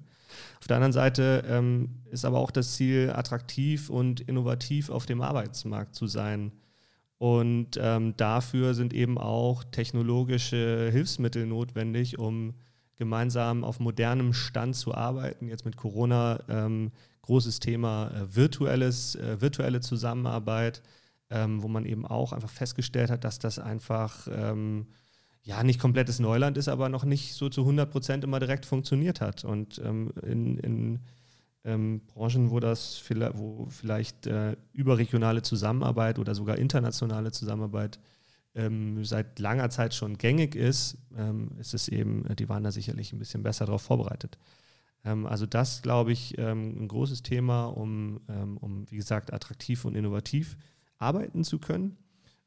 Auf 0.60 0.66
der 0.66 0.76
anderen 0.76 0.92
Seite 0.92 1.44
ähm, 1.48 2.02
ist 2.10 2.24
aber 2.24 2.38
auch 2.38 2.50
das 2.50 2.74
Ziel, 2.74 3.12
attraktiv 3.14 3.90
und 3.90 4.20
innovativ 4.20 4.90
auf 4.90 5.06
dem 5.06 5.20
Arbeitsmarkt 5.20 5.94
zu 5.94 6.06
sein 6.06 6.52
und 7.18 7.78
ähm, 7.80 8.16
dafür 8.16 8.74
sind 8.74 8.92
eben 8.92 9.16
auch 9.16 9.64
technologische 9.64 10.90
Hilfsmittel 10.92 11.46
notwendig, 11.46 12.18
um 12.18 12.54
gemeinsam 12.96 13.64
auf 13.64 13.80
modernem 13.80 14.32
Stand 14.32 14.76
zu 14.76 14.94
arbeiten. 14.94 15.48
Jetzt 15.48 15.64
mit 15.64 15.76
Corona 15.76 16.40
ähm, 16.48 16.92
großes 17.22 17.60
Thema 17.60 18.10
äh, 18.10 18.36
virtuelles, 18.36 19.14
äh, 19.16 19.40
virtuelle 19.40 19.80
Zusammenarbeit, 19.80 20.82
ähm, 21.30 21.62
wo 21.62 21.68
man 21.68 21.86
eben 21.86 22.06
auch 22.06 22.32
einfach 22.32 22.50
festgestellt 22.50 23.10
hat, 23.10 23.24
dass 23.24 23.38
das 23.38 23.58
einfach 23.58 24.28
ähm, 24.30 24.86
ja 25.42 25.62
nicht 25.62 25.80
komplettes 25.80 26.18
Neuland 26.18 26.58
ist, 26.58 26.68
aber 26.68 26.88
noch 26.88 27.04
nicht 27.04 27.34
so 27.34 27.48
zu 27.48 27.62
100 27.62 27.90
Prozent 27.90 28.24
immer 28.24 28.40
direkt 28.40 28.66
funktioniert 28.66 29.20
hat. 29.20 29.44
Und 29.44 29.80
ähm, 29.84 30.12
in, 30.22 30.58
in 30.58 31.00
ähm, 31.66 32.00
Branchen, 32.06 32.50
wo 32.50 32.60
das 32.60 33.02
wo 33.34 33.66
vielleicht 33.68 34.26
äh, 34.26 34.56
überregionale 34.72 35.42
Zusammenarbeit 35.42 36.18
oder 36.18 36.34
sogar 36.34 36.56
internationale 36.58 37.32
Zusammenarbeit 37.32 37.98
ähm, 38.54 39.04
seit 39.04 39.38
langer 39.38 39.68
Zeit 39.68 39.92
schon 39.92 40.16
gängig 40.16 40.54
ist, 40.54 40.96
ähm, 41.16 41.50
ist 41.58 41.74
es 41.74 41.88
eben, 41.88 42.24
äh, 42.26 42.36
die 42.36 42.48
waren 42.48 42.62
da 42.62 42.70
sicherlich 42.70 43.12
ein 43.12 43.18
bisschen 43.18 43.42
besser 43.42 43.66
darauf 43.66 43.82
vorbereitet. 43.82 44.38
Ähm, 45.04 45.26
also 45.26 45.44
das, 45.44 45.82
glaube 45.82 46.12
ich, 46.12 46.38
ähm, 46.38 46.84
ein 46.84 46.88
großes 46.88 47.22
Thema, 47.22 47.64
um, 47.64 48.20
ähm, 48.28 48.56
um, 48.58 48.90
wie 48.90 48.96
gesagt, 48.96 49.32
attraktiv 49.32 49.84
und 49.84 49.96
innovativ 49.96 50.56
arbeiten 50.98 51.44
zu 51.44 51.58
können. 51.58 51.98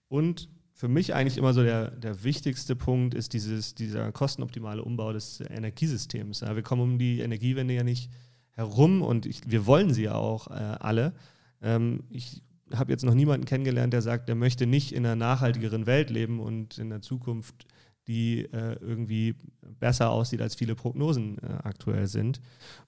Und 0.08 0.50
für 0.74 0.88
mich 0.88 1.14
eigentlich 1.14 1.38
immer 1.38 1.54
so 1.54 1.62
der, 1.62 1.92
der 1.92 2.24
wichtigste 2.24 2.74
Punkt 2.74 3.14
ist 3.14 3.34
dieses, 3.34 3.76
dieser 3.76 4.14
kostenoptimale 4.14 4.82
Umbau 4.82 5.12
des 5.12 5.42
Energiesystems. 5.42 6.40
Ja, 6.40 6.56
wir 6.56 6.64
kommen 6.64 6.82
um 6.82 6.98
die 6.98 7.20
Energiewende 7.20 7.74
ja 7.74 7.84
nicht 7.84 8.10
herum 8.60 9.02
und 9.02 9.26
ich, 9.26 9.42
wir 9.48 9.66
wollen 9.66 9.94
sie 9.94 10.04
ja 10.04 10.16
auch 10.16 10.48
äh, 10.48 10.54
alle. 10.54 11.14
Ähm, 11.62 12.04
ich 12.10 12.44
habe 12.74 12.92
jetzt 12.92 13.06
noch 13.06 13.14
niemanden 13.14 13.46
kennengelernt, 13.46 13.94
der 13.94 14.02
sagt, 14.02 14.28
der 14.28 14.36
möchte 14.36 14.68
nicht 14.68 14.92
in 14.92 15.06
einer 15.06 15.16
nachhaltigeren 15.16 15.88
Welt 15.88 16.10
leben 16.10 16.40
und 16.40 16.78
in 16.78 16.90
der 16.90 17.02
Zukunft, 17.02 17.66
die 18.08 18.46
äh, 18.46 18.76
irgendwie 18.82 19.36
besser 19.80 20.12
aussieht, 20.12 20.42
als 20.42 20.56
viele 20.56 20.76
Prognosen 20.76 21.38
äh, 21.38 21.48
aktuell 21.64 22.08
sind. 22.08 22.42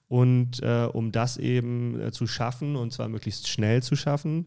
Und 0.08 0.62
äh, 0.62 0.88
um 0.92 1.10
das 1.10 1.38
eben 1.38 1.98
äh, 2.00 2.12
zu 2.12 2.26
schaffen, 2.26 2.76
und 2.76 2.92
zwar 2.92 3.08
möglichst 3.08 3.48
schnell 3.48 3.82
zu 3.82 3.96
schaffen, 3.96 4.46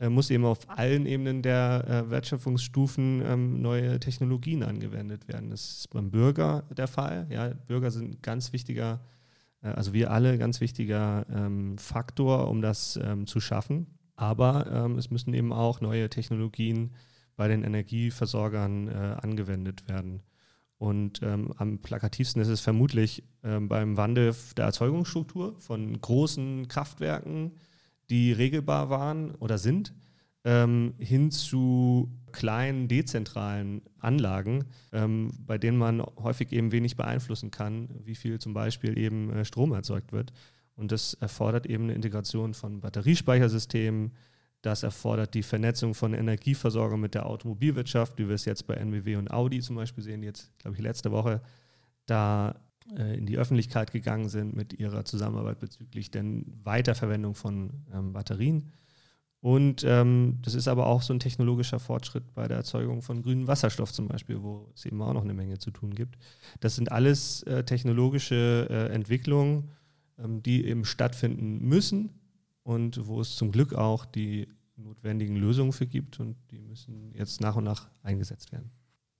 äh, 0.00 0.08
muss 0.08 0.30
eben 0.30 0.44
auf 0.44 0.68
allen 0.68 1.06
Ebenen 1.06 1.42
der 1.42 2.06
Wertschöpfungsstufen 2.08 3.22
ähm, 3.24 3.62
neue 3.62 4.00
Technologien 4.00 4.64
angewendet 4.64 5.28
werden. 5.28 5.50
Das 5.50 5.78
ist 5.78 5.90
beim 5.90 6.10
Bürger 6.10 6.64
der 6.76 6.88
Fall. 6.88 7.26
Ja, 7.30 7.48
Bürger 7.68 7.90
sind 7.90 8.10
ein 8.10 8.18
ganz 8.22 8.52
wichtiger 8.52 8.94
äh, 8.94 9.14
also 9.68 9.92
wir 9.92 10.10
alle 10.10 10.38
ganz 10.38 10.60
wichtiger 10.60 11.26
ähm, 11.32 11.78
Faktor, 11.78 12.48
um 12.48 12.62
das 12.62 12.98
ähm, 13.02 13.26
zu 13.26 13.40
schaffen. 13.40 13.86
Aber 14.16 14.66
ähm, 14.70 14.98
es 14.98 15.10
müssen 15.10 15.34
eben 15.34 15.52
auch 15.52 15.80
neue 15.80 16.08
Technologien 16.08 16.92
bei 17.36 17.48
den 17.48 17.64
Energieversorgern 17.64 18.88
äh, 18.88 18.92
angewendet 19.20 19.88
werden. 19.88 20.22
Und 20.78 21.22
ähm, 21.22 21.52
am 21.56 21.78
plakativsten 21.78 22.42
ist 22.42 22.48
es 22.48 22.60
vermutlich 22.60 23.24
ähm, 23.42 23.68
beim 23.68 23.96
Wandel 23.96 24.34
der 24.56 24.66
Erzeugungsstruktur 24.66 25.58
von 25.60 26.00
großen 26.00 26.68
Kraftwerken, 26.68 27.52
die 28.10 28.32
regelbar 28.32 28.90
waren 28.90 29.34
oder 29.36 29.58
sind, 29.58 29.94
ähm, 30.44 30.94
hin 30.98 31.30
zu 31.30 32.10
kleinen 32.32 32.88
dezentralen 32.88 33.82
Anlagen, 33.98 34.64
ähm, 34.92 35.30
bei 35.46 35.56
denen 35.56 35.78
man 35.78 36.02
häufig 36.02 36.52
eben 36.52 36.72
wenig 36.72 36.96
beeinflussen 36.96 37.50
kann, 37.50 37.88
wie 38.04 38.14
viel 38.14 38.38
zum 38.38 38.52
Beispiel 38.52 38.98
eben 38.98 39.30
äh, 39.30 39.44
Strom 39.44 39.72
erzeugt 39.72 40.12
wird. 40.12 40.32
Und 40.76 40.92
das 40.92 41.14
erfordert 41.14 41.66
eben 41.66 41.84
eine 41.84 41.94
Integration 41.94 42.52
von 42.52 42.80
Batteriespeichersystemen. 42.80 44.12
Das 44.60 44.82
erfordert 44.82 45.34
die 45.34 45.42
Vernetzung 45.42 45.94
von 45.94 46.14
Energieversorgung 46.14 47.00
mit 47.00 47.14
der 47.14 47.26
Automobilwirtschaft, 47.26 48.18
wie 48.18 48.28
wir 48.28 48.34
es 48.34 48.44
jetzt 48.44 48.66
bei 48.66 48.74
NWW 48.74 49.16
und 49.16 49.30
Audi 49.30 49.60
zum 49.60 49.76
Beispiel 49.76 50.02
sehen, 50.02 50.22
die 50.22 50.26
jetzt, 50.26 50.50
glaube 50.58 50.76
ich, 50.76 50.82
letzte 50.82 51.12
Woche 51.12 51.40
da 52.06 52.56
äh, 52.96 53.16
in 53.16 53.26
die 53.26 53.38
Öffentlichkeit 53.38 53.92
gegangen 53.92 54.28
sind 54.28 54.56
mit 54.56 54.72
ihrer 54.72 55.04
Zusammenarbeit 55.04 55.60
bezüglich 55.60 56.10
der 56.10 56.24
Weiterverwendung 56.64 57.34
von 57.34 57.84
ähm, 57.92 58.12
Batterien. 58.12 58.72
Und 59.44 59.84
ähm, 59.86 60.38
das 60.40 60.54
ist 60.54 60.68
aber 60.68 60.86
auch 60.86 61.02
so 61.02 61.12
ein 61.12 61.20
technologischer 61.20 61.78
Fortschritt 61.78 62.32
bei 62.32 62.48
der 62.48 62.56
Erzeugung 62.56 63.02
von 63.02 63.20
grünem 63.20 63.46
Wasserstoff 63.46 63.92
zum 63.92 64.08
Beispiel, 64.08 64.42
wo 64.42 64.70
es 64.74 64.86
eben 64.86 65.02
auch 65.02 65.12
noch 65.12 65.20
eine 65.20 65.34
Menge 65.34 65.58
zu 65.58 65.70
tun 65.70 65.94
gibt. 65.94 66.16
Das 66.60 66.76
sind 66.76 66.90
alles 66.90 67.42
äh, 67.42 67.62
technologische 67.62 68.66
äh, 68.70 68.94
Entwicklungen, 68.94 69.68
ähm, 70.18 70.42
die 70.42 70.64
eben 70.64 70.86
stattfinden 70.86 71.58
müssen 71.58 72.08
und 72.62 73.06
wo 73.06 73.20
es 73.20 73.36
zum 73.36 73.52
Glück 73.52 73.74
auch 73.74 74.06
die 74.06 74.48
notwendigen 74.76 75.36
Lösungen 75.36 75.72
für 75.72 75.86
gibt 75.86 76.20
und 76.20 76.36
die 76.50 76.62
müssen 76.62 77.12
jetzt 77.12 77.42
nach 77.42 77.56
und 77.56 77.64
nach 77.64 77.90
eingesetzt 78.02 78.50
werden. 78.50 78.70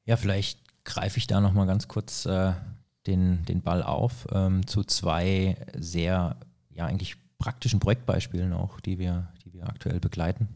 Ja, 0.06 0.16
vielleicht 0.16 0.58
greife 0.84 1.18
ich 1.18 1.26
da 1.26 1.42
nochmal 1.42 1.66
ganz 1.66 1.86
kurz 1.86 2.24
äh, 2.24 2.54
den, 3.06 3.44
den 3.44 3.60
Ball 3.60 3.82
auf 3.82 4.26
ähm, 4.32 4.66
zu 4.66 4.84
zwei 4.84 5.58
sehr, 5.76 6.38
ja 6.70 6.86
eigentlich 6.86 7.18
praktischen 7.36 7.78
Projektbeispielen 7.78 8.54
auch, 8.54 8.80
die 8.80 8.98
wir, 8.98 9.28
wir 9.54 9.68
aktuell 9.68 10.00
begleiten. 10.00 10.48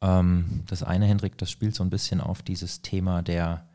Ähm, 0.00 0.64
das 0.66 0.82
eine, 0.82 1.06
Hendrik, 1.06 1.38
das 1.38 1.50
spielt 1.50 1.74
so 1.74 1.82
ein 1.82 1.90
bisschen 1.90 2.20
auf 2.20 2.42
dieses 2.42 2.82
Thema 2.82 3.22
der, 3.22 3.66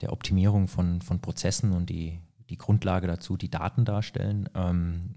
der 0.00 0.12
Optimierung 0.12 0.68
von, 0.68 1.02
von 1.02 1.20
Prozessen 1.20 1.72
und 1.72 1.90
die, 1.90 2.20
die 2.48 2.58
Grundlage 2.58 3.06
dazu, 3.06 3.36
die 3.36 3.50
Daten 3.50 3.84
darstellen. 3.84 4.48
Ähm, 4.54 5.14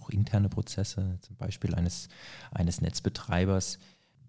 auch 0.00 0.10
interne 0.10 0.48
Prozesse, 0.48 1.18
zum 1.20 1.36
Beispiel 1.36 1.74
eines, 1.74 2.08
eines 2.50 2.80
Netzbetreibers, 2.80 3.78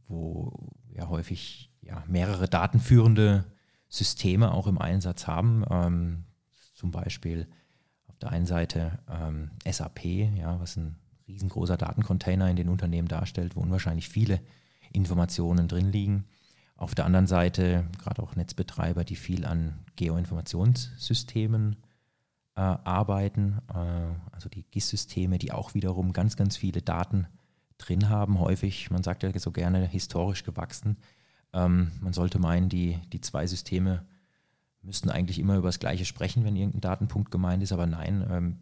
wo 0.07 0.71
wir 0.87 1.09
häufig 1.09 1.71
ja, 1.81 2.03
mehrere 2.07 2.47
datenführende 2.47 3.45
Systeme 3.89 4.51
auch 4.51 4.67
im 4.67 4.77
Einsatz 4.77 5.27
haben. 5.27 5.63
Ähm, 5.69 6.25
zum 6.73 6.91
Beispiel 6.91 7.47
auf 8.07 8.17
der 8.19 8.29
einen 8.29 8.45
Seite 8.45 8.99
ähm, 9.09 9.51
SAP, 9.69 10.05
ja, 10.05 10.59
was 10.59 10.77
ein 10.77 10.97
riesengroßer 11.27 11.77
Datencontainer 11.77 12.49
in 12.49 12.55
den 12.55 12.69
Unternehmen 12.69 13.07
darstellt, 13.07 13.55
wo 13.55 13.61
unwahrscheinlich 13.61 14.09
viele 14.09 14.39
Informationen 14.91 15.67
drin 15.67 15.91
liegen. 15.91 16.25
Auf 16.77 16.93
der 16.93 17.05
anderen 17.05 17.27
Seite 17.27 17.85
gerade 17.97 18.21
auch 18.21 18.35
Netzbetreiber, 18.35 19.03
die 19.03 19.15
viel 19.15 19.45
an 19.45 19.79
Geoinformationssystemen 19.95 21.77
äh, 22.55 22.61
arbeiten, 22.61 23.59
äh, 23.73 24.33
also 24.33 24.49
die 24.49 24.63
GIS-Systeme, 24.63 25.37
die 25.37 25.51
auch 25.51 25.73
wiederum 25.73 26.13
ganz, 26.13 26.35
ganz 26.35 26.57
viele 26.57 26.81
Daten 26.81 27.27
drin 27.77 28.09
haben, 28.09 28.39
häufig, 28.39 28.91
man 28.91 29.03
sagt 29.03 29.23
ja 29.23 29.37
so 29.37 29.51
gerne 29.51 29.85
historisch 29.85 30.43
gewachsen. 30.43 30.97
Ähm, 31.53 31.91
man 32.01 32.13
sollte 32.13 32.39
meinen, 32.39 32.69
die, 32.69 32.99
die 33.11 33.21
zwei 33.21 33.47
Systeme 33.47 34.05
müssten 34.81 35.09
eigentlich 35.09 35.39
immer 35.39 35.57
über 35.57 35.69
das 35.69 35.79
Gleiche 35.79 36.05
sprechen, 36.05 36.45
wenn 36.45 36.55
irgendein 36.55 36.81
Datenpunkt 36.81 37.31
gemeint 37.31 37.63
ist, 37.63 37.71
aber 37.71 37.87
nein, 37.87 38.25
ähm, 38.29 38.59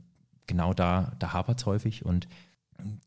genau 0.47 0.73
da, 0.73 1.12
da 1.19 1.34
hapert 1.34 1.60
es 1.60 1.65
häufig 1.65 2.06
und 2.06 2.28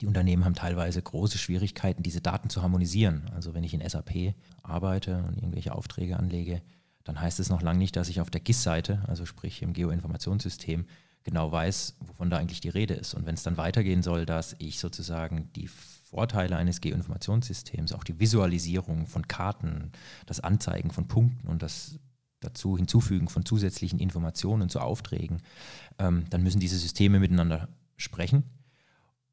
die 0.01 0.07
Unternehmen 0.07 0.45
haben 0.45 0.55
teilweise 0.55 1.03
große 1.03 1.39
Schwierigkeiten, 1.39 2.03
diese 2.03 2.21
Daten 2.21 2.51
zu 2.51 2.63
harmonisieren. 2.63 3.31
Also 3.35 3.55
wenn 3.55 3.65
ich 3.65 3.75
in 3.75 3.87
SAP 3.87 4.35
arbeite 4.63 5.25
und 5.25 5.37
irgendwelche 5.37 5.75
Aufträge 5.75 6.17
anlege, 6.17 6.63
dann 7.05 7.21
heißt 7.21 7.39
es 7.41 7.51
noch 7.51 7.63
lange 7.63 7.79
nicht, 7.79 7.97
dass 7.97 8.09
ich 8.09 8.21
auf 8.21 8.31
der 8.31 8.41
GIS-Seite, 8.41 9.03
also 9.07 9.27
sprich 9.27 9.63
im 9.63 9.73
Geoinformationssystem, 9.73 10.87
genau 11.23 11.51
weiß, 11.51 11.97
wovon 12.01 12.31
da 12.31 12.39
eigentlich 12.39 12.61
die 12.61 12.69
Rede 12.69 12.95
ist. 12.95 13.15
Und 13.15 13.27
wenn 13.27 13.35
es 13.35 13.43
dann 13.43 13.57
weitergehen 13.57 14.03
soll, 14.03 14.27
dass 14.27 14.55
ich 14.59 14.79
sozusagen 14.79 15.51
die 15.55 15.69
Vorteile 15.69 16.57
eines 16.57 16.81
Geoinformationssystems, 16.81 17.93
auch 17.93 18.05
die 18.05 18.21
Visualisierung 18.21 19.07
von 19.07 19.27
Karten, 19.27 19.91
das 20.27 20.41
Anzeigen 20.41 20.91
von 20.91 21.09
Punkten 21.09 21.49
und 21.49 21.63
das 21.63 21.99
dazu 22.41 22.77
hinzufügen 22.77 23.29
von 23.29 23.45
zusätzlichen 23.45 23.99
Informationen 23.99 24.69
zu 24.69 24.81
Aufträgen, 24.81 25.43
ähm, 25.99 26.27
dann 26.31 26.43
müssen 26.43 26.61
diese 26.61 26.79
Systeme 26.79 27.19
miteinander 27.19 27.69
sprechen. 27.97 28.45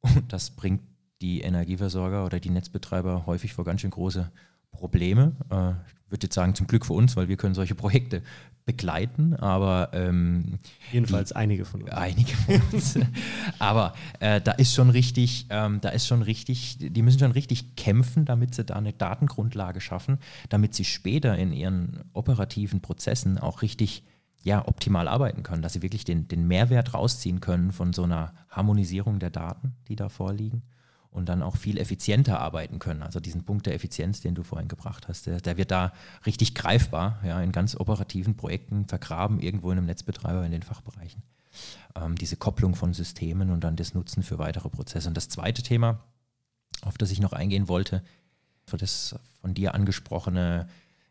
Und 0.04 0.32
das 0.32 0.52
bringt 0.52 0.82
die 1.22 1.42
Energieversorger 1.42 2.26
oder 2.26 2.40
die 2.40 2.50
Netzbetreiber 2.50 3.26
häufig 3.26 3.54
vor 3.54 3.66
ganz 3.66 3.82
schön 3.82 3.92
große 3.92 4.32
Probleme. 4.72 5.34
Äh, 5.50 5.72
ich 6.06 6.12
würde 6.12 6.26
jetzt 6.26 6.36
sagen, 6.36 6.54
zum 6.54 6.68
Glück 6.68 6.86
für 6.86 6.94
uns, 6.94 7.16
weil 7.16 7.28
wir 7.28 7.38
können 7.38 7.56
solche 7.56 7.76
Projekte 7.76 8.22
begleiten, 8.66 9.34
aber 9.36 9.90
ähm, 9.94 10.60
jedenfalls 10.92 11.30
die, 11.30 11.36
einige 11.36 11.66
von 11.66 11.82
uns. 11.82 11.92
Einige 11.92 12.34
von 12.34 12.62
uns. 12.72 13.00
aber 13.60 13.94
äh, 14.20 14.40
da 14.40 14.52
ist 14.54 14.74
schon 14.74 14.90
richtig, 14.90 15.48
ähm, 15.50 15.82
da 15.82 15.90
ist 15.90 16.08
schon 16.08 16.22
richtig, 16.22 16.78
die 16.80 17.02
müssen 17.02 17.20
schon 17.20 17.32
richtig 17.32 17.76
kämpfen, 17.76 18.26
damit 18.26 18.56
sie 18.56 18.64
da 18.64 18.76
eine 18.76 18.94
Datengrundlage 18.94 19.82
schaffen, 19.82 20.18
damit 20.50 20.76
sie 20.76 20.86
später 20.86 21.38
in 21.38 21.52
ihren 21.52 22.04
operativen 22.14 22.82
Prozessen 22.82 23.38
auch 23.38 23.62
richtig 23.62 24.04
ja, 24.44 24.68
optimal 24.68 25.08
arbeiten 25.08 25.42
können, 25.42 25.62
dass 25.62 25.74
sie 25.74 25.82
wirklich 25.82 26.04
den, 26.04 26.28
den 26.28 26.48
Mehrwert 26.48 26.94
rausziehen 26.94 27.40
können 27.40 27.72
von 27.72 27.94
so 27.94 28.04
einer 28.04 28.34
Harmonisierung 28.50 29.20
der 29.20 29.30
Daten, 29.30 29.74
die 29.88 29.96
da 29.96 30.10
vorliegen 30.10 30.64
und 31.14 31.30
dann 31.30 31.44
auch 31.44 31.56
viel 31.56 31.78
effizienter 31.78 32.40
arbeiten 32.40 32.80
können. 32.80 33.04
Also 33.04 33.20
diesen 33.20 33.44
Punkt 33.46 33.68
der 33.68 33.76
Effizienz, 33.76 34.20
den 34.20 34.36
du 34.36 34.44
vorhin 34.44 34.68
gebracht 34.68 35.08
hast, 35.08 35.28
der, 35.28 35.40
der 35.40 35.58
wird 35.58 35.72
da 35.72 35.94
richtig 36.26 36.56
greifbar, 36.56 37.20
ja, 37.24 37.42
in 37.42 37.52
ganz 37.52 37.76
operativen 37.76 38.36
Projekten 38.36 38.86
vergraben, 38.86 39.40
irgendwo 39.40 39.72
in 39.72 39.78
einem 39.78 39.88
Netzbetreiber 39.88 40.46
in 40.46 40.52
den 40.52 40.64
Fachbereichen. 40.64 41.22
Ähm, 41.96 42.16
diese 42.16 42.36
Kopplung 42.36 42.76
von 42.76 42.94
Systemen 42.94 43.52
und 43.52 43.64
dann 43.64 43.76
das 43.76 43.94
Nutzen 43.94 44.24
für 44.24 44.40
weitere 44.40 44.70
Prozesse. 44.70 45.08
Und 45.08 45.16
das 45.16 45.30
zweite 45.30 45.62
Thema, 45.62 46.00
auf 46.82 46.98
das 46.98 47.12
ich 47.12 47.22
noch 47.22 47.34
eingehen 47.34 47.68
wollte, 47.68 48.04
für 48.66 48.78
das 48.78 49.16
von 49.40 49.54
dir 49.54 49.76
angesprochene 49.76 50.68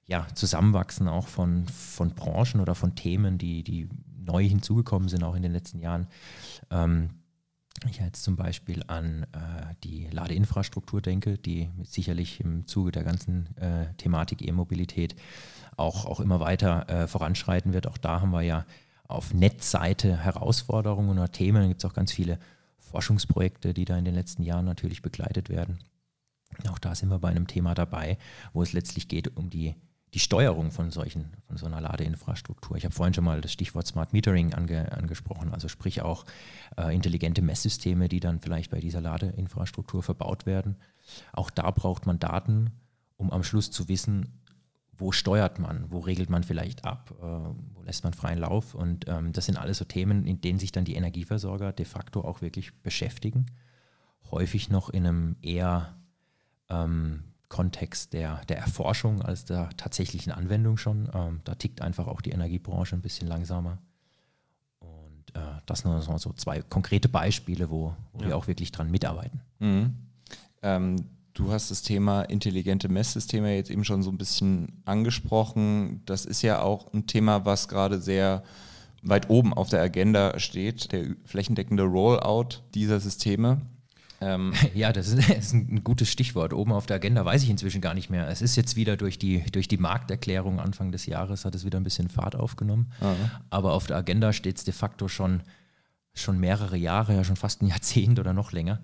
ja, 0.07 0.27
Zusammenwachsen 0.35 1.09
auch 1.09 1.29
von, 1.29 1.67
von 1.69 2.11
Branchen 2.11 2.61
oder 2.61 2.75
von 2.75 2.95
Themen, 2.95 3.39
die, 3.39 3.63
die 3.63 3.89
neu 4.25 4.47
hinzugekommen 4.47 5.09
sind, 5.09 5.25
auch 5.25 5.35
in 5.35 5.43
den 5.43 5.53
letzten 5.53 5.81
Jahren. 5.81 6.07
Ähm, 6.71 7.11
ich 7.89 7.99
jetzt 7.99 8.23
zum 8.23 8.37
Beispiel 8.37 8.85
an 8.87 9.25
äh, 9.33 9.75
die 9.83 10.07
Ladeinfrastruktur 10.09 11.01
denke, 11.01 11.39
die 11.39 11.71
sicherlich 11.83 12.41
im 12.41 12.67
Zuge 12.67 12.93
der 12.93 13.03
ganzen 13.03 13.57
äh, 13.57 13.93
Thematik 13.95 14.47
E-Mobilität 14.47 15.17
auch, 15.77 16.07
auch 16.07 16.21
immer 16.21 16.41
weiter 16.41 16.89
äh, 16.89 17.07
voranschreiten 17.09 17.73
wird. 17.73 17.87
Auch 17.87 17.99
da 17.99 18.21
haben 18.21 18.31
wir 18.31 18.43
ja 18.43 18.67
auf 19.09 19.35
Netzseite 19.35 20.17
Herausforderungen 20.17 21.11
oder 21.11 21.33
Themen. 21.33 21.63
Da 21.63 21.69
gibt 21.69 21.85
es 21.85 21.91
auch 21.91 21.95
ganz 21.95 22.13
viele 22.13 22.39
Forschungsprojekte, 22.79 23.75
die 23.75 23.85
da 23.85 23.97
in 23.97 24.05
den 24.05 24.15
letzten 24.15 24.43
Jahren 24.43 24.65
natürlich 24.65 25.03
begleitet 25.03 25.49
werden. 25.49 25.79
Auch 26.69 26.79
da 26.79 26.95
sind 26.95 27.09
wir 27.09 27.19
bei 27.19 27.31
einem 27.31 27.47
Thema 27.47 27.75
dabei, 27.75 28.19
wo 28.53 28.63
es 28.63 28.73
letztlich 28.73 29.09
geht 29.09 29.37
um 29.37 29.51
die 29.51 29.75
die 30.15 30.19
Steuerung 30.19 30.71
von 30.71 30.91
solchen, 30.91 31.33
von 31.47 31.57
so 31.57 31.67
einer 31.67 31.81
Ladeinfrastruktur. 31.81 32.77
Ich 32.77 32.85
habe 32.85 32.95
vorhin 32.95 33.15
schon 33.15 33.25
mal 33.25 33.41
das 33.41 33.53
Stichwort 33.53 33.87
Smart 33.87 34.13
Metering 34.13 34.53
ange, 34.53 34.93
angesprochen, 34.93 35.53
also 35.53 35.69
sprich 35.69 36.03
auch 36.03 36.25
äh, 36.77 36.95
intelligente 36.95 37.41
Messsysteme, 37.41 38.09
die 38.09 38.21
dann 38.21 38.41
vielleicht 38.41 38.71
bei 38.71 38.81
dieser 38.81 39.01
Ladeinfrastruktur 39.01 40.03
verbaut 40.03 40.45
werden. 40.45 40.77
Auch 41.33 41.51
da 41.51 41.71
braucht 41.71 42.07
man 42.07 42.19
Daten, 42.19 42.73
um 43.17 43.31
am 43.31 43.43
Schluss 43.43 43.71
zu 43.71 43.89
wissen, 43.89 44.43
wo 44.95 45.13
steuert 45.13 45.59
man, 45.59 45.91
wo 45.91 46.01
regelt 46.01 46.29
man 46.29 46.45
vielleicht 46.45 46.85
ab, 46.85 47.15
äh, 47.19 47.25
wo 47.75 47.83
lässt 47.83 48.05
man 48.05 48.13
freien 48.13 48.39
Lauf. 48.39 48.75
Und 48.75 49.09
ähm, 49.09 49.33
das 49.33 49.47
sind 49.47 49.57
alles 49.57 49.79
so 49.79 49.87
Themen, 49.87 50.27
in 50.27 50.43
denen 50.43 50.59
sich 50.59 50.73
dann 50.73 50.85
die 50.85 50.95
Energieversorger 50.95 51.73
de 51.73 51.87
facto 51.87 52.21
auch 52.21 52.43
wirklich 52.43 52.83
beschäftigen. 52.83 53.47
Häufig 54.31 54.69
noch 54.69 54.91
in 54.91 55.07
einem 55.07 55.37
eher 55.41 55.97
ähm, 56.69 57.32
Kontext 57.53 58.15
der, 58.15 58.41
der 58.49 58.57
Erforschung 58.57 59.21
als 59.21 59.45
der 59.45 59.69
tatsächlichen 59.77 60.33
Anwendung 60.33 60.79
schon. 60.79 61.11
Ähm, 61.13 61.43
da 61.45 61.55
tickt 61.55 61.83
einfach 61.83 62.07
auch 62.07 62.23
die 62.23 62.31
Energiebranche 62.31 62.97
ein 62.97 63.03
bisschen 63.03 63.29
langsamer. 63.29 63.77
Und 64.81 65.35
äh, 65.35 65.61
das 65.67 65.85
nur 65.85 66.01
so 66.01 66.33
zwei 66.33 66.63
konkrete 66.63 67.11
Beispiele, 67.11 67.69
wo, 67.69 67.95
wo 68.15 68.23
ja. 68.23 68.29
wir 68.29 68.37
auch 68.39 68.47
wirklich 68.47 68.73
dran 68.73 68.91
mitarbeiten. 68.91 69.43
Mhm. 69.59 69.95
Ähm, 70.63 70.97
du 71.35 71.53
hast 71.53 71.71
das 71.71 71.83
Thema 71.83 72.23
intelligente 72.23 72.89
Messsysteme 72.89 73.55
jetzt 73.55 73.71
eben 73.71 73.85
schon 73.85 74.03
so 74.03 74.11
ein 74.11 74.17
bisschen 74.17 74.81
angesprochen. 74.87 76.01
Das 76.07 76.25
ist 76.25 76.41
ja 76.41 76.63
auch 76.63 76.91
ein 76.95 77.07
Thema, 77.07 77.45
was 77.45 77.69
gerade 77.69 78.01
sehr 78.01 78.45
weit 79.03 79.29
oben 79.29 79.53
auf 79.53 79.69
der 79.69 79.83
Agenda 79.83 80.39
steht, 80.39 80.91
der 80.91 81.05
flächendeckende 81.27 81.83
Rollout 81.83 82.63
dieser 82.73 82.99
Systeme. 82.99 83.61
Ähm 84.23 84.53
ja, 84.75 84.93
das 84.93 85.09
ist, 85.09 85.29
ist, 85.29 85.53
ein 85.53 85.83
gutes 85.85 86.09
Stichwort. 86.09 86.53
Oben 86.53 86.73
auf 86.73 86.87
der 86.87 86.97
Agenda 86.97 87.25
weiß 87.25 87.43
ich 87.43 87.51
inzwischen 87.51 87.81
gar 87.81 87.95
nicht 87.95 88.11
mehr. 88.11 88.29
Es 88.29 88.41
ist 88.43 88.57
jetzt 88.57 88.77
wieder 88.77 88.97
durch 88.97 89.19
die, 89.19 89.43
durch 89.51 89.69
die 89.69 89.79
Markterklärung 89.79 90.61
Anfang 90.61 90.93
des 90.93 91.07
Jahres, 91.07 91.45
hat 91.45 91.55
es 91.55 91.65
wieder 91.65 91.79
ein 91.79 91.85
bisschen 91.85 92.09
Fahrt 92.09 92.37
aufgenommen. 92.37 92.93
Aha. 93.01 93.43
Aber 93.51 93.73
auf 93.73 93.87
der 93.87 93.97
Agenda 93.97 94.33
steht 94.33 94.59
es 94.59 94.65
de 94.65 94.73
facto 94.73 95.09
schon, 95.09 95.43
schon 96.15 96.39
mehrere 96.39 96.77
Jahre, 96.77 97.15
ja 97.15 97.25
schon 97.25 97.37
fast 97.37 97.63
ein 97.63 97.67
Jahrzehnt 97.67 98.19
oder 98.19 98.33
noch 98.33 98.53
länger. 98.53 98.81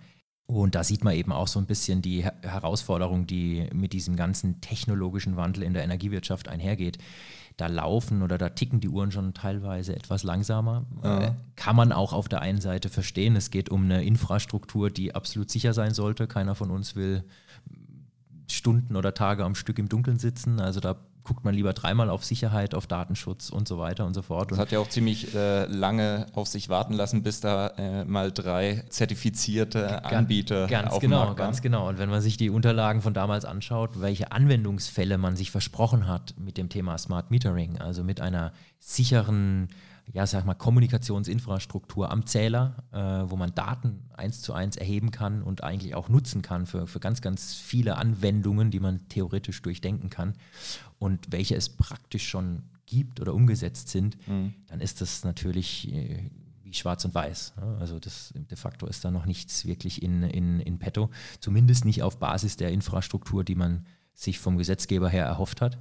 Und 0.51 0.75
da 0.75 0.83
sieht 0.83 1.05
man 1.05 1.15
eben 1.15 1.31
auch 1.31 1.47
so 1.47 1.61
ein 1.61 1.67
bisschen 1.67 2.03
die 2.03 2.25
Herausforderung, 2.25 3.27
die 3.27 3.69
mit 3.73 3.93
diesem 3.93 4.17
ganzen 4.17 4.61
technologischen 4.61 5.37
Wandel 5.37 5.63
in 5.63 5.75
der 5.75 5.85
Energiewirtschaft 5.85 6.49
einhergeht 6.49 6.99
da 7.59 7.67
laufen 7.67 8.23
oder 8.23 8.39
da 8.39 8.51
ticken 8.51 8.81
die 8.81 8.89
Uhren 8.89 9.11
schon 9.11 9.35
teilweise 9.35 9.95
etwas 9.95 10.23
langsamer. 10.23 10.87
Ja. 11.03 11.21
Äh, 11.21 11.33
kann 11.57 11.75
man 11.75 11.93
auch 11.93 12.13
auf 12.13 12.29
der 12.29 12.41
einen 12.41 12.61
Seite 12.61 12.89
verstehen. 12.89 13.35
Es 13.35 13.51
geht 13.51 13.69
um 13.69 13.83
eine 13.85 14.05
Infrastruktur, 14.05 14.91
die 14.91 15.15
absolut 15.15 15.51
sicher 15.51 15.75
sein 15.75 15.93
sollte. 15.93 16.29
Keiner 16.29 16.55
von 16.55 16.71
uns 16.71 16.95
will 16.95 17.25
Stunden 18.49 18.95
oder 18.95 19.13
Tage 19.13 19.45
am 19.45 19.57
Stück 19.57 19.79
im 19.81 19.89
Dunkeln 19.89 20.19
sitzen. 20.19 20.61
Also 20.61 20.79
da 20.79 20.97
guckt 21.29 21.45
man 21.45 21.55
lieber 21.55 21.75
dreimal 21.75 22.09
auf 22.09 22.25
Sicherheit, 22.25 22.75
auf 22.75 22.87
Datenschutz 22.87 23.51
und 23.51 23.69
so 23.69 23.79
weiter 23.79 24.07
und 24.07 24.15
so 24.15 24.23
fort. 24.23 24.51
Das 24.51 24.59
hat 24.59 24.73
ja 24.73 24.79
auch 24.79 24.89
ziemlich 24.89 25.35
äh, 25.35 25.67
lange 25.67 26.25
auf 26.33 26.49
sich 26.49 26.71
warten 26.71 26.95
lassen, 26.95 27.23
bis 27.23 27.41
da 27.41 27.69
äh, 27.77 28.07
mal 28.07 28.33
drei 28.33 28.83
zertifizierte 28.89 30.07
Anbieter 30.07 30.67
ganz 30.69 30.91
auf 30.91 31.01
genau, 31.01 31.35
Ganz 31.35 31.61
genau. 31.61 31.87
Und 31.87 31.99
wenn 31.99 32.09
man 32.09 32.23
sich 32.23 32.39
die 32.39 32.49
Unterlagen 32.49 33.03
von 33.03 33.13
damals 33.13 33.45
anschaut, 33.45 34.01
welche 34.01 34.33
Anwendungsfälle 34.33 35.19
man 35.19 35.37
sich 35.37 35.51
versprochen 35.51 36.09
hat 36.09 36.35
mit 36.39 36.57
dem 36.57 36.71
Thema 36.71 36.97
Smart 36.97 37.31
Metering, 37.31 37.79
also 37.79 38.03
mit 38.03 38.23
einer 38.23 38.53
sicheren 38.79 39.69
ja, 40.13 40.27
sag 40.27 40.45
mal, 40.45 40.55
Kommunikationsinfrastruktur 40.55 42.11
am 42.11 42.27
Zähler, 42.27 42.77
äh, 42.93 43.31
wo 43.31 43.37
man 43.37 43.55
Daten 43.55 44.09
eins 44.17 44.41
zu 44.41 44.53
eins 44.53 44.77
erheben 44.77 45.11
kann 45.11 45.43
und 45.43 45.63
eigentlich 45.63 45.95
auch 45.95 46.09
nutzen 46.09 46.43
kann 46.43 46.67
für, 46.67 46.87
für 46.87 47.01
ganz, 47.01 47.21
ganz 47.21 47.55
viele 47.55 47.97
Anwendungen, 47.97 48.71
die 48.71 48.81
man 48.81 49.09
theoretisch 49.09 49.61
durchdenken 49.63 50.11
kann 50.11 50.35
und 50.99 51.31
welche 51.31 51.57
es 51.57 51.69
praktisch 51.69 52.27
schon 52.27 52.63
gibt 52.87 53.21
oder 53.21 53.35
umgesetzt 53.35 53.89
sind, 53.89 54.17
mhm. 54.27 54.55
dann 54.67 54.81
ist 54.81 55.01
das 55.01 55.25
natürlich 55.25 55.93
äh, 55.93 56.31
wie 56.63 56.75
schwarz 56.75 57.05
und 57.05 57.15
weiß. 57.15 57.55
Ja? 57.57 57.77
Also 57.79 57.99
das 57.99 58.33
de 58.35 58.57
facto 58.57 58.87
ist 58.87 59.05
da 59.05 59.11
noch 59.11 59.27
nichts 59.27 59.67
wirklich 59.67 60.03
in, 60.03 60.23
in, 60.23 60.61
in 60.61 60.79
petto, 60.79 61.11
zumindest 61.41 61.85
nicht 61.85 62.03
auf 62.03 62.19
Basis 62.19 62.57
der 62.57 62.71
Infrastruktur, 62.71 63.45
die 63.45 63.55
man 63.55 63.87
sich 64.15 64.39
vom 64.39 64.57
Gesetzgeber 64.57 65.09
her 65.09 65.27
erhofft 65.27 65.61
hat 65.61 65.79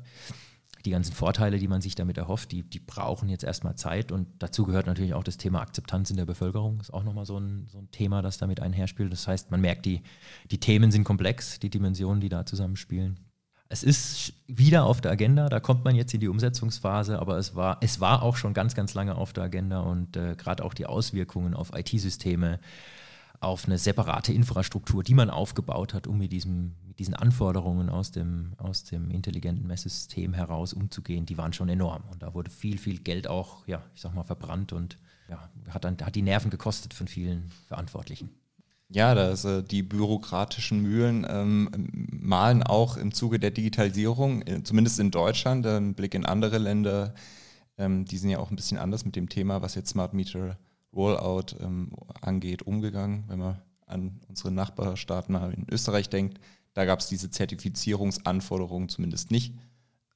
die 0.88 0.91
ganzen 0.91 1.13
Vorteile, 1.13 1.60
die 1.60 1.67
man 1.67 1.82
sich 1.82 1.95
damit 1.95 2.17
erhofft, 2.17 2.52
die, 2.52 2.63
die 2.63 2.80
brauchen 2.80 3.28
jetzt 3.28 3.43
erstmal 3.43 3.76
Zeit. 3.76 4.12
Und 4.12 4.28
dazu 4.39 4.63
gehört 4.63 4.88
natürlich 4.88 5.13
auch 5.13 5.23
das 5.23 5.38
Thema 5.38 5.62
Akzeptanz 5.62 6.10
in 6.10 6.17
der 6.17 6.26
Bevölkerung. 6.26 6.80
Ist 6.80 6.93
auch 6.93 7.04
nochmal 7.04 7.26
so 7.26 7.38
ein, 7.38 7.67
so 7.69 7.78
ein 7.80 7.91
Thema, 7.91 8.21
das 8.21 8.38
damit 8.38 8.62
einherspielt. 8.62 9.12
Das 9.12 9.28
heißt, 9.28 9.52
man 9.52 9.60
merkt, 9.60 9.86
die, 9.86 10.02
die 10.50 10.60
Themen 10.60 10.91
sind 10.91 11.04
komplex, 11.04 11.60
die 11.60 11.69
Dimensionen, 11.69 12.21
die 12.21 12.30
da 12.30 12.45
zusammenspielen. 12.45 13.19
Es 13.69 13.84
ist 13.84 14.34
wieder 14.47 14.86
auf 14.86 15.02
der 15.02 15.12
Agenda, 15.12 15.50
da 15.50 15.60
kommt 15.60 15.84
man 15.84 15.93
jetzt 15.93 16.13
in 16.13 16.21
die 16.21 16.30
Umsetzungsphase, 16.30 17.19
aber 17.19 17.38
es 17.38 17.54
war, 17.54 17.80
es 17.82 18.00
war 18.00 18.23
auch 18.23 18.38
schon 18.38 18.54
ganz, 18.54 18.76
ganz 18.76 18.93
lange 18.93 19.15
auf 19.15 19.34
der 19.34 19.43
Agenda 19.43 19.82
und 19.82 20.15
äh, 20.15 20.36
gerade 20.38 20.63
auch 20.63 20.73
die 20.73 20.86
Auswirkungen 20.86 21.54
auf 21.54 21.71
IT-Systeme, 21.76 22.62
auf 23.39 23.65
eine 23.65 23.78
separate 23.78 24.34
Infrastruktur, 24.34 25.04
die 25.04 25.13
man 25.13 25.30
aufgebaut 25.30 25.93
hat, 25.93 26.08
um 26.08 26.17
mit, 26.17 26.32
diesem, 26.32 26.76
mit 26.88 27.00
diesen 27.00 27.13
Anforderungen 27.13 27.89
aus 27.89 28.12
dem, 28.12 28.54
aus 28.58 28.84
dem 28.84 29.12
intelligenten 29.12 29.67
Messsystem 29.67 30.34
heraus 30.34 30.73
umzugehen, 30.73 31.26
die 31.26 31.38
waren 31.38 31.54
schon 31.54 31.69
enorm. 31.69 32.04
Und 32.12 32.23
da 32.23 32.34
wurde 32.34 32.50
viel, 32.50 32.78
viel 32.78 33.00
Geld 33.00 33.28
auch, 33.28 33.67
ja, 33.67 33.84
ich 33.93 34.02
sag 34.02 34.15
mal, 34.15 34.23
verbrannt 34.23 34.73
und 34.73 34.97
ja, 35.30 35.50
hat, 35.69 35.84
dann, 35.84 35.97
hat 36.02 36.15
die 36.15 36.21
Nerven 36.21 36.50
gekostet 36.50 36.93
von 36.93 37.08
vielen 37.08 37.52
Verantwortlichen. 37.67 38.30
Ja, 38.89 39.13
das, 39.13 39.43
äh, 39.43 39.63
die 39.63 39.84
bürokratischen 39.84 40.82
Mühlen 40.82 41.26
ähm, 41.30 41.69
malen 42.10 42.63
auch 42.63 42.95
im 42.95 43.13
Zuge 43.13 43.38
der 43.38 43.52
Digitalisierung, 43.52 44.41
äh, 44.43 44.63
zumindest 44.63 45.00
in 45.00 45.12
Deutschland, 45.12 45.65
äh, 45.65 45.78
ein 45.78 45.93
Blick 45.93 46.15
in 46.15 46.26
andere 46.26 46.58
Länder, 46.58 47.13
ähm, 47.78 48.06
die 48.06 48.17
sind 48.17 48.30
ja 48.30 48.39
auch 48.39 48.50
ein 48.50 48.56
bisschen 48.56 48.78
anders 48.78 49.04
mit 49.04 49.15
dem 49.15 49.28
Thema, 49.28 49.62
was 49.62 49.76
jetzt 49.76 49.89
Smart 49.89 50.13
Meter 50.13 50.58
Rollout 50.97 51.55
ähm, 51.62 51.91
angeht, 52.21 52.63
umgegangen. 52.63 53.23
Wenn 53.27 53.39
man 53.39 53.62
an 53.86 54.19
unsere 54.27 54.51
Nachbarstaaten 54.51 55.36
in 55.53 55.65
Österreich 55.71 56.10
denkt, 56.10 56.41
da 56.73 56.83
gab 56.83 56.99
es 56.99 57.07
diese 57.07 57.31
Zertifizierungsanforderungen 57.31 58.89
zumindest 58.89 59.31
nicht 59.31 59.53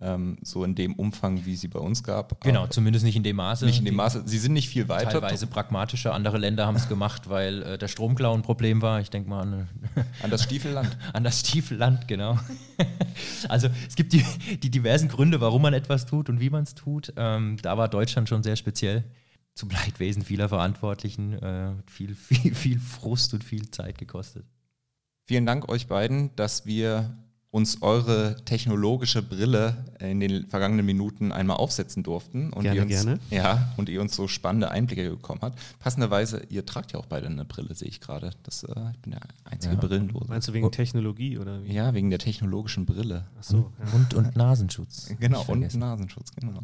ähm, 0.01 0.37
so 0.41 0.63
in 0.63 0.73
dem 0.73 0.93
Umfang, 0.95 1.45
wie 1.45 1.55
sie 1.55 1.67
bei 1.67 1.79
uns 1.79 2.03
gab. 2.03 2.41
Genau, 2.41 2.65
zumindest 2.67 3.05
nicht 3.05 3.15
in 3.15 3.23
dem 3.23 3.35
Maße. 3.35 3.65
Nicht 3.65 3.79
in 3.79 3.85
dem 3.85 3.95
Maße. 3.95 4.23
Sie 4.25 4.39
sind 4.39 4.53
nicht 4.53 4.67
viel 4.67 4.89
weiter. 4.89 5.11
Teilweise 5.11 5.45
pragmatischer. 5.47 6.13
Andere 6.13 6.39
Länder 6.39 6.65
haben 6.65 6.75
es 6.75 6.89
gemacht, 6.89 7.29
weil 7.29 7.61
äh, 7.61 7.77
der 7.77 7.87
Stromklau 7.87 8.33
ein 8.33 8.41
Problem 8.41 8.81
war. 8.81 8.99
Ich 8.99 9.11
denke 9.11 9.29
mal 9.29 9.41
an, 9.41 9.69
an 10.23 10.31
das 10.31 10.43
Stiefelland. 10.43 10.97
an 11.13 11.23
das 11.23 11.39
Stiefelland, 11.41 12.07
genau. 12.07 12.39
also 13.47 13.69
es 13.87 13.95
gibt 13.95 14.13
die, 14.13 14.25
die, 14.61 14.71
diversen 14.71 15.07
Gründe, 15.07 15.39
warum 15.39 15.61
man 15.61 15.73
etwas 15.73 16.07
tut 16.07 16.29
und 16.29 16.39
wie 16.39 16.49
man 16.49 16.63
es 16.63 16.73
tut. 16.73 17.13
Ähm, 17.15 17.57
da 17.61 17.77
war 17.77 17.87
Deutschland 17.87 18.27
schon 18.27 18.41
sehr 18.41 18.55
speziell. 18.55 19.03
Zum 19.53 19.69
Leidwesen 19.69 20.23
vieler 20.23 20.49
Verantwortlichen. 20.49 21.33
Äh, 21.33 21.75
viel, 21.87 22.15
viel, 22.15 22.55
viel 22.55 22.79
Frust 22.79 23.33
und 23.33 23.43
viel 23.43 23.69
Zeit 23.71 23.97
gekostet. 23.97 24.45
Vielen 25.25 25.45
Dank 25.45 25.69
euch 25.69 25.87
beiden, 25.87 26.35
dass 26.35 26.65
wir 26.65 27.17
uns 27.51 27.81
eure 27.81 28.37
technologische 28.45 29.21
Brille 29.21 29.85
in 29.99 30.21
den 30.21 30.47
vergangenen 30.47 30.85
Minuten 30.85 31.33
einmal 31.33 31.57
aufsetzen 31.57 32.01
durften. 32.01 32.53
Und 32.53 32.63
gerne, 32.63 32.77
ihr 32.77 32.83
uns, 32.83 32.91
gerne. 32.91 33.19
Ja, 33.29 33.73
und 33.75 33.89
ihr 33.89 33.99
uns 33.99 34.15
so 34.15 34.29
spannende 34.29 34.71
Einblicke 34.71 35.09
bekommen 35.09 35.41
habt. 35.41 35.59
Passenderweise, 35.79 36.43
ihr 36.47 36.65
tragt 36.65 36.93
ja 36.93 36.99
auch 36.99 37.07
beide 37.07 37.27
eine 37.27 37.43
Brille, 37.43 37.75
sehe 37.75 37.89
ich 37.89 37.99
gerade. 37.99 38.31
Das, 38.43 38.63
äh, 38.63 38.73
ich 38.93 38.99
bin 38.99 39.11
der 39.11 39.21
einzige 39.43 39.73
ja. 39.73 39.79
Brillenlose. 39.81 40.29
Meinst 40.29 40.47
du 40.47 40.53
wegen 40.53 40.65
oh. 40.65 40.69
Technologie 40.69 41.37
oder 41.37 41.61
wie? 41.61 41.73
Ja, 41.73 41.93
wegen 41.93 42.09
der 42.09 42.19
technologischen 42.19 42.85
Brille. 42.85 43.25
Ach 43.37 43.43
so, 43.43 43.73
ja. 43.79 43.93
und, 43.93 44.13
und 44.13 44.35
Nasenschutz. 44.35 45.09
Genau, 45.19 45.43
und 45.47 45.75
Nasenschutz, 45.75 46.31
genau. 46.31 46.61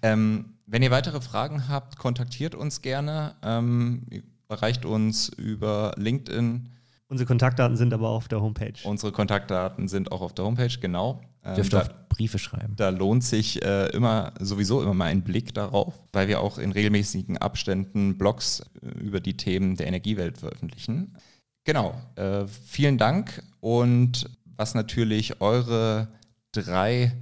Ähm, 0.00 0.54
wenn 0.66 0.82
ihr 0.82 0.90
weitere 0.90 1.20
Fragen 1.20 1.68
habt, 1.68 1.96
kontaktiert 1.96 2.54
uns 2.54 2.82
gerne. 2.82 3.34
Ähm, 3.42 4.06
erreicht 4.48 4.84
uns 4.84 5.28
über 5.28 5.94
LinkedIn 5.96 6.68
Unsere 7.08 7.26
Kontaktdaten 7.26 7.76
sind 7.76 7.94
aber 7.94 8.08
auch 8.08 8.16
auf 8.16 8.28
der 8.28 8.40
Homepage. 8.40 8.74
Unsere 8.82 9.12
Kontaktdaten 9.12 9.86
sind 9.86 10.10
auch 10.10 10.22
auf 10.22 10.34
der 10.34 10.44
Homepage, 10.44 10.76
genau. 10.80 11.20
Ähm, 11.44 11.54
Dürft 11.54 11.74
auch 11.74 11.88
Briefe 12.08 12.38
schreiben. 12.38 12.74
Da 12.76 12.88
lohnt 12.88 13.22
sich 13.22 13.62
äh, 13.62 13.88
immer 13.90 14.32
sowieso 14.40 14.82
immer 14.82 14.94
mal 14.94 15.04
ein 15.04 15.22
Blick 15.22 15.54
darauf, 15.54 15.94
weil 16.12 16.26
wir 16.26 16.40
auch 16.40 16.58
in 16.58 16.72
regelmäßigen 16.72 17.38
Abständen 17.38 18.18
Blogs 18.18 18.64
äh, 18.82 18.98
über 18.98 19.20
die 19.20 19.36
Themen 19.36 19.76
der 19.76 19.86
Energiewelt 19.86 20.38
veröffentlichen. 20.38 21.16
Genau. 21.64 21.94
Äh, 22.16 22.46
vielen 22.46 22.98
Dank 22.98 23.42
und 23.60 24.28
was 24.56 24.74
natürlich 24.74 25.40
eure 25.40 26.08
drei 26.52 27.12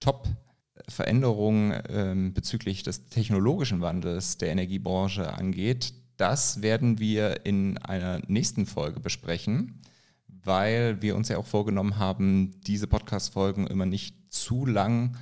Top-Veränderungen 0.00 1.78
ähm, 1.88 2.32
bezüglich 2.32 2.82
des 2.84 3.08
technologischen 3.08 3.80
Wandels 3.80 4.38
der 4.38 4.50
Energiebranche 4.50 5.34
angeht, 5.34 5.92
das 6.16 6.62
werden 6.62 6.98
wir 6.98 7.44
in 7.44 7.78
einer 7.78 8.20
nächsten 8.26 8.66
Folge 8.66 9.00
besprechen, 9.00 9.80
weil 10.28 11.02
wir 11.02 11.16
uns 11.16 11.28
ja 11.28 11.38
auch 11.38 11.46
vorgenommen 11.46 11.98
haben, 11.98 12.60
diese 12.66 12.86
Podcast-Folgen 12.86 13.66
immer 13.66 13.86
nicht 13.86 14.16
zu 14.32 14.64
lang 14.66 15.16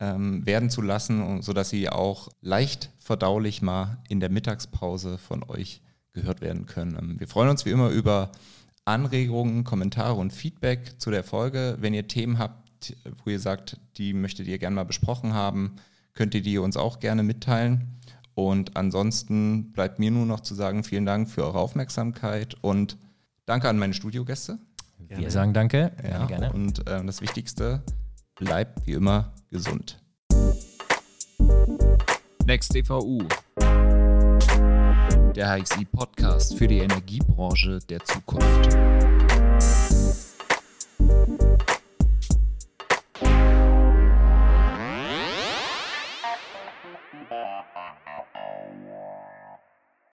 ähm, 0.00 0.46
werden 0.46 0.70
zu 0.70 0.82
lassen, 0.82 1.42
sodass 1.42 1.70
sie 1.70 1.88
auch 1.88 2.28
leicht 2.40 2.90
verdaulich 2.98 3.62
mal 3.62 3.98
in 4.08 4.20
der 4.20 4.30
Mittagspause 4.30 5.18
von 5.18 5.42
euch 5.42 5.82
gehört 6.12 6.40
werden 6.40 6.66
können. 6.66 6.96
Ähm, 6.98 7.20
wir 7.20 7.28
freuen 7.28 7.48
uns 7.48 7.64
wie 7.64 7.70
immer 7.70 7.90
über 7.90 8.32
Anregungen, 8.84 9.64
Kommentare 9.64 10.14
und 10.14 10.32
Feedback 10.32 11.00
zu 11.00 11.10
der 11.10 11.24
Folge. 11.24 11.76
Wenn 11.80 11.94
ihr 11.94 12.08
Themen 12.08 12.38
habt, 12.38 12.96
wo 13.24 13.30
ihr 13.30 13.40
sagt, 13.40 13.78
die 13.96 14.14
möchtet 14.14 14.46
ihr 14.46 14.58
gerne 14.58 14.76
mal 14.76 14.84
besprochen 14.84 15.34
haben, 15.34 15.76
könnt 16.14 16.34
ihr 16.34 16.42
die 16.42 16.58
uns 16.58 16.76
auch 16.76 17.00
gerne 17.00 17.22
mitteilen. 17.22 17.97
Und 18.38 18.76
ansonsten 18.76 19.72
bleibt 19.72 19.98
mir 19.98 20.12
nur 20.12 20.24
noch 20.24 20.38
zu 20.38 20.54
sagen, 20.54 20.84
vielen 20.84 21.04
Dank 21.04 21.28
für 21.28 21.42
eure 21.42 21.58
Aufmerksamkeit 21.58 22.54
und 22.60 22.96
danke 23.46 23.68
an 23.68 23.80
meine 23.80 23.94
Studiogäste. 23.94 24.60
Gerne. 25.08 25.24
Wir 25.24 25.32
sagen 25.32 25.52
danke. 25.54 25.90
Ja, 26.08 26.24
gerne. 26.26 26.52
Und 26.52 26.86
äh, 26.86 27.04
das 27.04 27.20
Wichtigste, 27.20 27.82
bleibt 28.36 28.86
wie 28.86 28.92
immer 28.92 29.32
gesund. 29.50 30.00
Next 32.46 32.72
DVU. 32.76 33.24
Der 35.34 35.58
HXI 35.58 35.84
Podcast 35.86 36.56
für 36.56 36.68
die 36.68 36.78
Energiebranche 36.78 37.80
der 37.88 38.04
Zukunft. 38.04 39.17